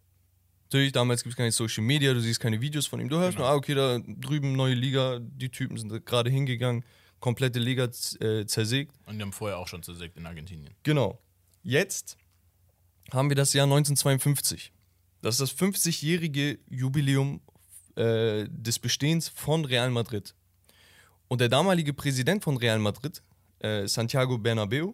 [0.66, 3.10] Natürlich, damals gibt es keine Social Media, du siehst keine Videos von ihm.
[3.10, 3.48] Du hörst Genau.
[3.48, 6.84] nur, ah, okay, da drüben neue Liga, die Typen sind gerade hingegangen,
[7.20, 7.86] komplette Liga
[8.20, 8.94] äh, zersägt.
[9.06, 10.74] Und die haben vorher auch schon zersägt in Argentinien.
[10.84, 11.20] Genau.
[11.64, 12.18] Jetzt
[13.12, 14.74] haben wir das Jahr 1952.
[15.22, 17.42] Das ist das 50-jährige Jubiläum
[17.96, 20.36] äh, des Bestehens von Real Madrid.
[21.28, 23.22] Und der damalige Präsident von Real Madrid,
[23.60, 24.94] äh, Santiago Bernabeu,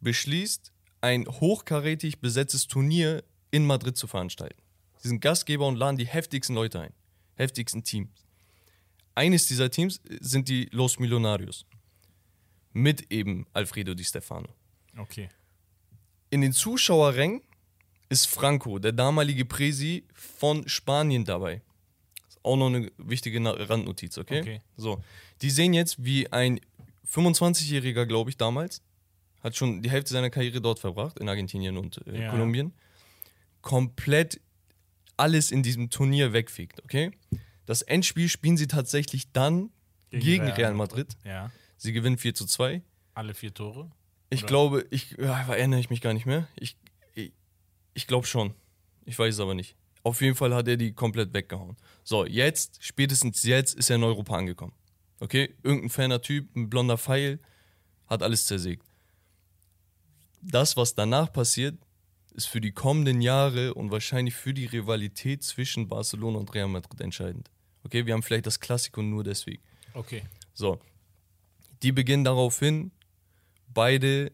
[0.00, 4.60] beschließt, ein hochkarätig besetztes Turnier in Madrid zu veranstalten.
[4.98, 6.92] Sie sind Gastgeber und laden die heftigsten Leute ein,
[7.34, 8.26] heftigsten Teams.
[9.14, 11.64] Eines dieser Teams sind die Los Millonarios.
[12.72, 14.48] Mit eben Alfredo Di Stefano.
[14.98, 15.28] Okay.
[16.30, 17.40] In den Zuschauerrängen
[18.08, 21.62] ist Franco, der damalige Präsi von Spanien dabei.
[22.46, 24.40] Auch noch eine wichtige Randnotiz, okay?
[24.40, 24.60] Okay.
[24.76, 25.02] So,
[25.42, 26.60] die sehen jetzt, wie ein
[27.10, 28.82] 25-Jähriger, glaube ich, damals,
[29.42, 32.30] hat schon die Hälfte seiner Karriere dort verbracht, in Argentinien und äh, Ja.
[32.30, 32.72] Kolumbien,
[33.62, 34.40] komplett
[35.16, 37.10] alles in diesem Turnier wegfegt, okay?
[37.64, 39.70] Das Endspiel spielen sie tatsächlich dann
[40.10, 41.16] Gegen gegen, Real Real Madrid.
[41.24, 41.50] Ja.
[41.76, 42.80] Sie gewinnen 4 zu 2.
[43.14, 43.90] Alle vier Tore.
[44.30, 44.48] Ich Oder?
[44.48, 46.48] glaube, ich ja, erinnere ich mich gar nicht mehr.
[46.54, 46.76] Ich,
[47.14, 47.32] ich,
[47.94, 48.54] ich glaube schon.
[49.04, 49.74] Ich weiß es aber nicht.
[50.06, 51.76] Auf jeden Fall hat er die komplett weggehauen.
[52.04, 54.72] So, jetzt, spätestens jetzt, ist er in Europa angekommen.
[55.18, 55.56] Okay?
[55.64, 57.40] Irgendein ferner Typ, ein blonder Pfeil,
[58.06, 58.84] hat alles zersägt.
[60.40, 61.76] Das, was danach passiert,
[62.34, 67.00] ist für die kommenden Jahre und wahrscheinlich für die Rivalität zwischen Barcelona und Real Madrid
[67.00, 67.50] entscheidend.
[67.82, 69.62] Okay, wir haben vielleicht das Klassiko nur deswegen.
[69.92, 70.22] Okay.
[70.54, 70.78] So.
[71.82, 72.92] Die beginnen daraufhin,
[73.74, 74.30] beide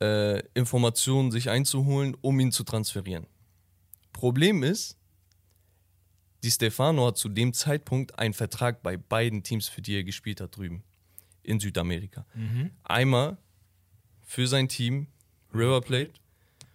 [0.00, 3.28] äh, Informationen sich einzuholen, um ihn zu transferieren.
[4.18, 4.96] Problem ist,
[6.42, 10.40] Di Stefano hat zu dem Zeitpunkt einen Vertrag bei beiden Teams, für die er gespielt
[10.40, 10.82] hat, drüben
[11.44, 12.26] in Südamerika.
[12.82, 13.38] Einmal
[14.24, 15.06] für sein Team
[15.54, 16.10] River Plate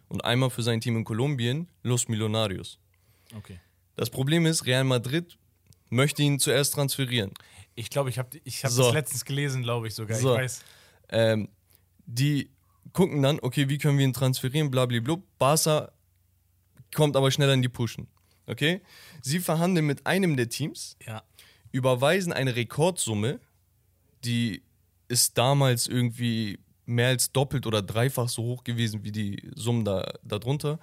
[0.07, 2.79] und einmal für sein Team in Kolumbien, Los Millonarios.
[3.35, 3.59] Okay.
[3.97, 5.37] Das Problem ist, Real Madrid
[5.89, 7.31] möchte ihn zuerst transferieren.
[7.75, 8.83] Ich glaube, ich habe ich hab So.
[8.83, 10.17] das letztens gelesen, glaube ich sogar.
[10.17, 10.33] So.
[10.35, 10.63] Ich weiß.
[11.09, 11.49] Ähm,
[12.05, 12.49] die
[12.93, 15.17] gucken dann, okay, wie können wir ihn transferieren, blablabla.
[15.37, 15.91] Barca
[16.93, 18.07] kommt aber schneller in die Pushen.
[18.47, 18.81] Okay?
[19.21, 21.23] Sie verhandeln mit einem der Teams, Ja.
[21.71, 23.39] überweisen eine Rekordsumme,
[24.25, 24.63] die
[25.07, 30.13] ist damals irgendwie mehr als doppelt oder dreifach so hoch gewesen wie die Summen da,
[30.23, 30.79] darunter.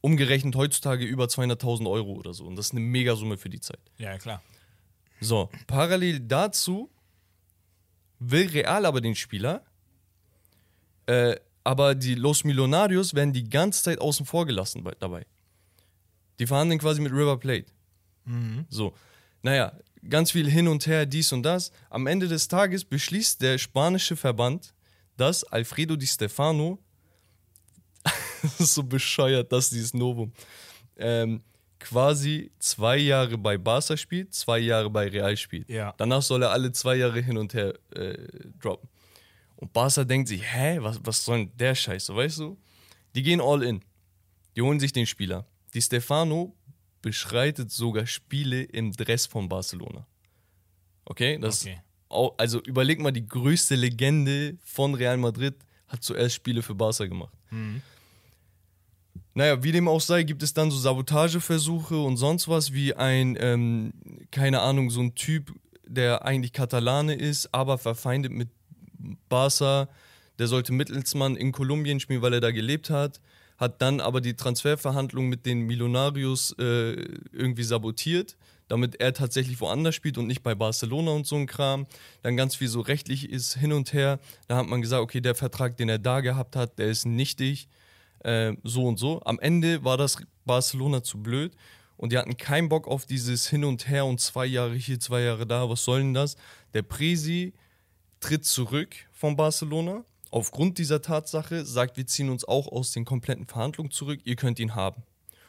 [0.00, 2.44] Umgerechnet heutzutage über 200.000 Euro oder so.
[2.46, 3.80] Und das ist eine Megasumme für die Zeit.
[3.98, 4.42] Ja, klar.
[5.20, 6.90] So, parallel dazu
[8.18, 9.64] will Real aber den Spieler,
[11.06, 15.26] äh, aber die Los Millonarios werden die ganze Zeit außen vor gelassen bei, dabei.
[16.38, 17.66] Die verhandeln quasi mit River Plate.
[18.68, 18.94] So,
[19.42, 19.72] naja,
[20.08, 21.70] ganz viel hin und her, dies und das.
[21.90, 24.74] Am Ende des Tages beschließt der spanische Verband,
[25.16, 26.78] dass Alfredo Di Stefano,
[28.42, 30.32] das ist so bescheuert, dass dieses Novum,
[30.96, 31.42] ähm,
[31.78, 35.68] quasi zwei Jahre bei Barca spielt, zwei Jahre bei Real spielt.
[35.68, 35.94] Ja.
[35.98, 38.16] Danach soll er alle zwei Jahre hin und her äh,
[38.58, 38.88] droppen.
[39.56, 42.58] Und Barca denkt sich, hä, was, was soll denn der Scheiße, weißt du?
[43.14, 43.84] Die gehen all in.
[44.56, 45.46] Die holen sich den Spieler.
[45.74, 46.54] Di Stefano
[47.02, 50.06] beschreitet sogar Spiele im Dress von Barcelona.
[51.04, 51.80] Okay, das Okay.
[52.08, 55.54] Auch, also überleg mal, die größte Legende von Real Madrid
[55.88, 57.34] hat zuerst Spiele für Barca gemacht.
[59.34, 63.36] Naja, wie dem auch sei, gibt es dann so Sabotageversuche und sonst was, wie ein,
[63.40, 63.92] ähm,
[64.30, 65.52] keine Ahnung, so ein Typ,
[65.86, 68.48] der eigentlich Katalane ist, aber verfeindet mit
[69.28, 69.88] Barca.
[70.38, 73.20] Der sollte Mittelsmann in Kolumbien spielen, weil er da gelebt hat.
[73.56, 76.92] Hat dann aber die Transferverhandlungen mit den Millonarios äh,
[77.32, 78.36] irgendwie sabotiert,
[78.68, 81.86] damit er tatsächlich woanders spielt und nicht bei Barcelona und so ein Kram.
[82.22, 84.18] Dann ganz viel so rechtlich ist hin und her.
[84.48, 87.68] Da hat man gesagt, okay, der Vertrag, den er da gehabt hat, der ist nichtig
[88.20, 89.22] äh, so und so.
[89.24, 91.52] Am Ende war das Barcelona zu blöd
[91.96, 95.22] und die hatten keinen Bock auf dieses Hin und Her und zwei Jahre hier, zwei
[95.22, 95.68] Jahre da.
[95.68, 96.36] Was soll denn das?
[96.72, 97.52] Der Presi
[98.20, 100.04] tritt zurück von Barcelona.
[100.34, 104.18] Aufgrund dieser Tatsache sagt, wir ziehen uns auch aus den kompletten Verhandlungen zurück.
[104.24, 105.04] Ihr könnt ihn haben.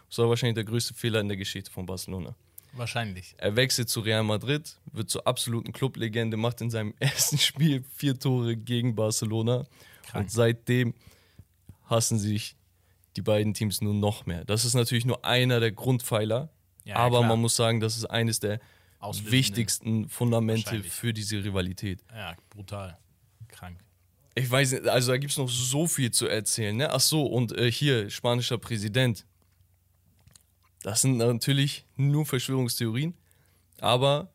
[0.09, 2.35] Das war wahrscheinlich der größte Fehler in der Geschichte von Barcelona.
[2.73, 3.33] Wahrscheinlich.
[3.39, 8.19] Er wechselt zu Real Madrid, wird zur absoluten Clublegende, macht in seinem ersten Spiel vier
[8.19, 9.65] Tore gegen Barcelona.
[10.05, 10.25] Krank.
[10.25, 10.93] Und seitdem
[11.85, 12.55] hassen sich
[13.15, 14.45] die beiden Teams nur noch mehr.
[14.45, 16.49] Das ist natürlich nur einer der Grundpfeiler,
[16.83, 17.29] Ja, aber klar.
[17.29, 18.59] man muss sagen, das ist eines der
[19.23, 22.03] wichtigsten Fundamente für diese Rivalität.
[22.13, 22.99] Ja, brutal.
[24.37, 26.75] Ich weiß nicht, also da gibt es noch so viel zu erzählen.
[26.75, 26.91] Ne?
[26.91, 29.25] Ach so, und äh, hier, spanischer Präsident.
[30.83, 33.15] Das sind natürlich nur Verschwörungstheorien,
[33.79, 34.29] aber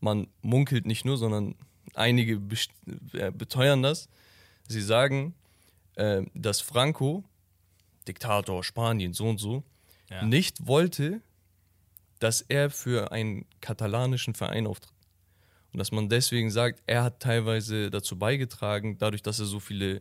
[0.00, 1.54] man munkelt nicht nur, sondern
[1.94, 2.40] einige
[3.12, 4.08] äh, beteuern das.
[4.68, 5.34] Sie sagen,
[5.94, 7.22] äh, dass Franco,
[8.08, 9.62] Diktator Spanien, so und so,
[10.10, 10.22] Ja.
[10.24, 11.20] nicht wollte,
[12.20, 14.95] dass er für einen katalanischen Verein auftritt.
[15.76, 20.00] Und dass man deswegen sagt, er hat teilweise dazu beigetragen, dadurch, dass er so viele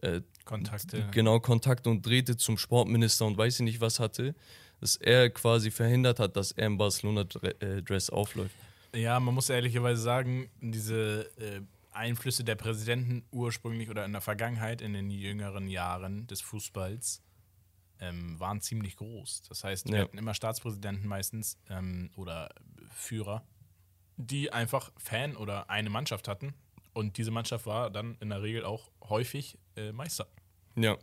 [0.00, 1.08] äh, Kontakte.
[1.10, 4.36] genau Kontakte und Drähte zum Sportminister und weiß ich nicht was hatte,
[4.80, 8.54] dass er quasi verhindert hat, dass er im Barcelona-Dress aufläuft.
[8.94, 14.80] Ja, man muss ehrlicherweise sagen, diese äh, Einflüsse der Präsidenten ursprünglich oder in der Vergangenheit,
[14.80, 17.22] in den jüngeren Jahren des Fußballs,
[17.98, 19.42] ähm, waren ziemlich groß.
[19.48, 20.02] Das heißt, wir Ja.
[20.04, 22.50] hatten immer Staatspräsidenten meistens ähm, oder
[22.94, 23.42] Führer,
[24.18, 26.52] die einfach Fan oder eine Mannschaft hatten.
[26.92, 30.26] Und diese Mannschaft war dann in der Regel auch häufig äh, Meister.
[30.76, 30.98] Ja.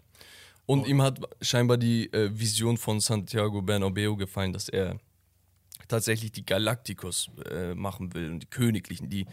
[0.66, 5.00] Und ihm hat scheinbar die äh, Vision von Santiago Bernabeu gefallen, dass er
[5.88, 9.26] tatsächlich die Galacticos äh, machen will und die Königlichen, die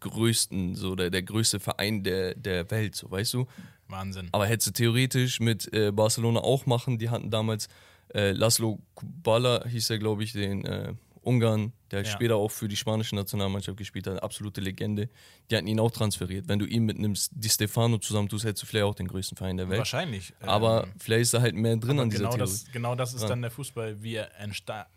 [0.00, 3.46] größten, so der, der größte Verein der, der Welt, so weißt du.
[3.88, 4.28] Wahnsinn.
[4.32, 6.98] Aber hätte sie theoretisch mit äh, Barcelona auch machen.
[6.98, 7.68] Die hatten damals
[8.14, 10.94] äh, Laszlo Kubala, hieß er, glaube ich, den äh,
[11.26, 12.10] Ungarn, der Ja.
[12.10, 15.08] später auch für die spanische Nationalmannschaft gespielt hat, absolute Legende.
[15.50, 16.46] Die hatten ihn auch transferiert.
[16.48, 19.56] Wenn du ihn mit einem Di Stefano zusammentust, hättest du vielleicht auch den größten Verein
[19.56, 19.78] der Welt.
[19.78, 20.32] Wahrscheinlich.
[20.40, 22.50] Aber Ähm, vielleicht ist da halt mehr drin an dieser genau, Theorie.
[22.52, 23.28] das, genau das ist Ja.
[23.28, 24.30] dann der Fußball, wie er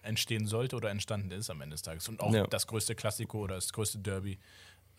[0.03, 2.07] entstehen sollte oder entstanden ist am Ende des Tages.
[2.07, 2.45] Und auch Ja.
[2.47, 4.37] das größte Klassiko oder das größte Derby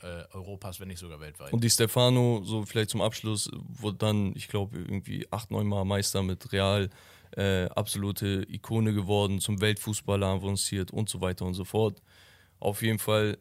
[0.02, 1.52] äh, Europas, wenn nicht sogar weltweit.
[1.52, 5.84] Und Di Stefano, so vielleicht zum Abschluss, wurde dann, ich glaube, irgendwie acht, neun Mal
[5.84, 6.88] Meister mit Real,
[7.36, 12.02] äh, absolute Ikone geworden, zum Weltfußballer avanciert und so weiter und so fort.
[12.58, 13.38] Auf jeden Fall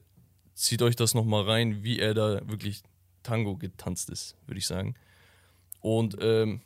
[0.54, 2.82] zieht euch das nochmal rein, wie er da wirklich
[3.24, 4.96] Tango getanzt ist, würde ich sagen.
[5.82, 6.62] Und ähm,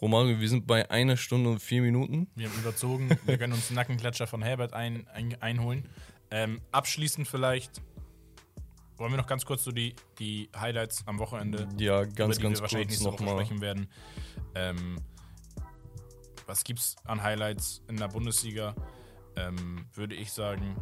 [0.00, 2.28] Romario, wir sind bei einer Stunde und vier Minuten.
[2.34, 3.10] Wir haben überzogen.
[3.24, 5.84] Wir können uns einen Nackenklatscher von Herbert ein, ein, einholen.
[6.30, 7.82] Ähm, abschließend vielleicht
[8.96, 12.42] wollen wir noch ganz kurz so die, die Highlights am Wochenende Ja, über ganz, die
[12.42, 13.44] ganz wir wahrscheinlich kurz nächste Woche nochmal.
[13.44, 13.88] sprechen werden.
[14.54, 14.96] Ähm,
[16.50, 18.74] was gibt's an Highlights in der Bundesliga?
[19.36, 20.76] ähm, würde ich sagen,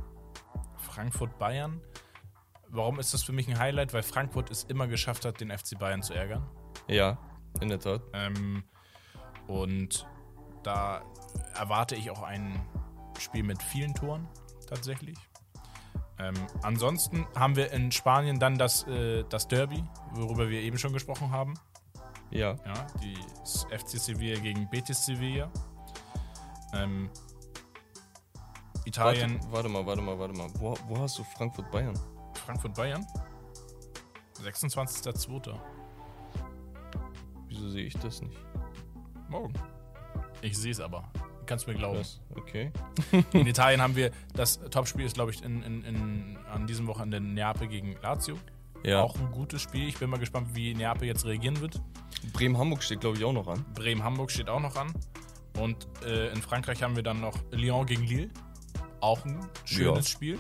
[0.77, 1.81] Frankfurt-Bayern.
[2.69, 3.93] Warum ist das für mich ein Highlight?
[3.93, 6.47] Weil Frankfurt es immer geschafft hat, den FC Bayern zu ärgern.
[6.87, 7.19] Ja,
[7.61, 8.03] in der Tat.
[8.13, 8.65] Ähm,
[9.47, 10.07] und
[10.63, 11.03] da
[11.55, 12.61] erwarte ich auch ein
[13.19, 14.29] Spiel mit vielen Toren
[14.69, 15.19] tatsächlich.
[16.19, 20.93] Ähm, ansonsten haben wir in Spanien dann das, äh, das Derby, worüber wir eben schon
[20.93, 21.55] gesprochen haben.
[22.31, 22.57] Ja.
[22.65, 23.17] Ja, die
[23.77, 25.51] FC Sevilla gegen Betis Sevilla.
[26.75, 27.09] Ähm,
[28.85, 30.49] Italien, Warte, warte mal, warte mal, warte mal.
[30.59, 31.99] Wo, wo hast du Frankfurt Bayern?
[32.35, 33.07] Frankfurt Bayern.
[34.43, 35.59] 26.02.
[37.49, 38.39] Wieso sehe ich das nicht?
[39.29, 39.53] Morgen.
[40.43, 41.11] Ich sehe es aber.
[41.47, 41.99] Kannst mir glauben.
[41.99, 42.71] Das, okay.
[43.33, 47.21] In Italien haben wir, das Topspiel ist, glaube ich, in, in, in, an diesem Wochenende
[47.21, 48.37] Neapel gegen Lazio.
[48.85, 49.03] Ja.
[49.03, 49.89] Auch ein gutes Spiel.
[49.89, 51.81] Ich bin mal gespannt, wie Neapel jetzt reagieren wird.
[52.33, 53.65] Bremen-Hamburg steht, glaube ich, auch noch an.
[53.75, 54.93] Bremen-Hamburg steht auch noch an.
[55.59, 58.31] Und äh, in Frankreich haben wir dann noch Lyon gegen Lille.
[59.01, 60.13] Auch ein schönes Ja.
[60.13, 60.39] Spiel.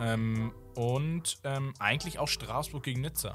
[0.00, 3.34] Ähm, und ähm, eigentlich auch Straßburg gegen Nizza.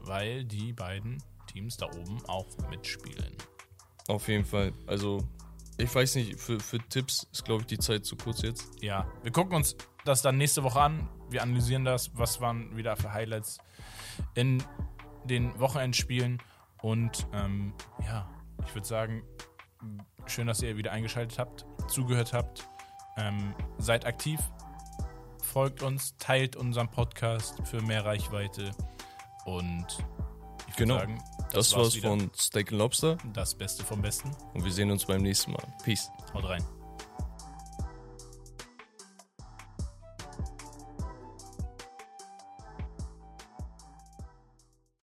[0.00, 3.36] Weil die beiden Teams da oben auch mitspielen.
[4.08, 4.72] Auf jeden Fall.
[4.86, 5.18] Also,
[5.78, 8.68] ich weiß nicht, für, für Tipps ist, glaube ich, die Zeit zu kurz jetzt.
[8.82, 11.08] Ja, wir gucken uns das dann nächste Woche an.
[11.30, 13.58] Wir analysieren das, was waren wieder für Highlights
[14.34, 14.62] in
[15.24, 16.42] den Wochenendspielen.
[16.82, 17.72] Und ähm,
[18.04, 18.28] ja,
[18.66, 19.22] ich würde sagen,
[20.26, 22.68] schön, dass ihr wieder eingeschaltet habt, zugehört habt.
[23.16, 24.40] Ähm, seid aktiv,
[25.42, 28.70] folgt uns, teilt unseren Podcast für mehr Reichweite.
[29.44, 29.86] Und
[30.68, 30.98] ich würde Genau.
[30.98, 32.08] sagen, Das, war's wieder.
[32.08, 34.30] von Steak and Lobster das Beste vom Besten.
[34.54, 35.62] und wir sehen uns beim nächsten Mal.
[35.84, 36.10] Peace.
[36.32, 36.64] Haut rein.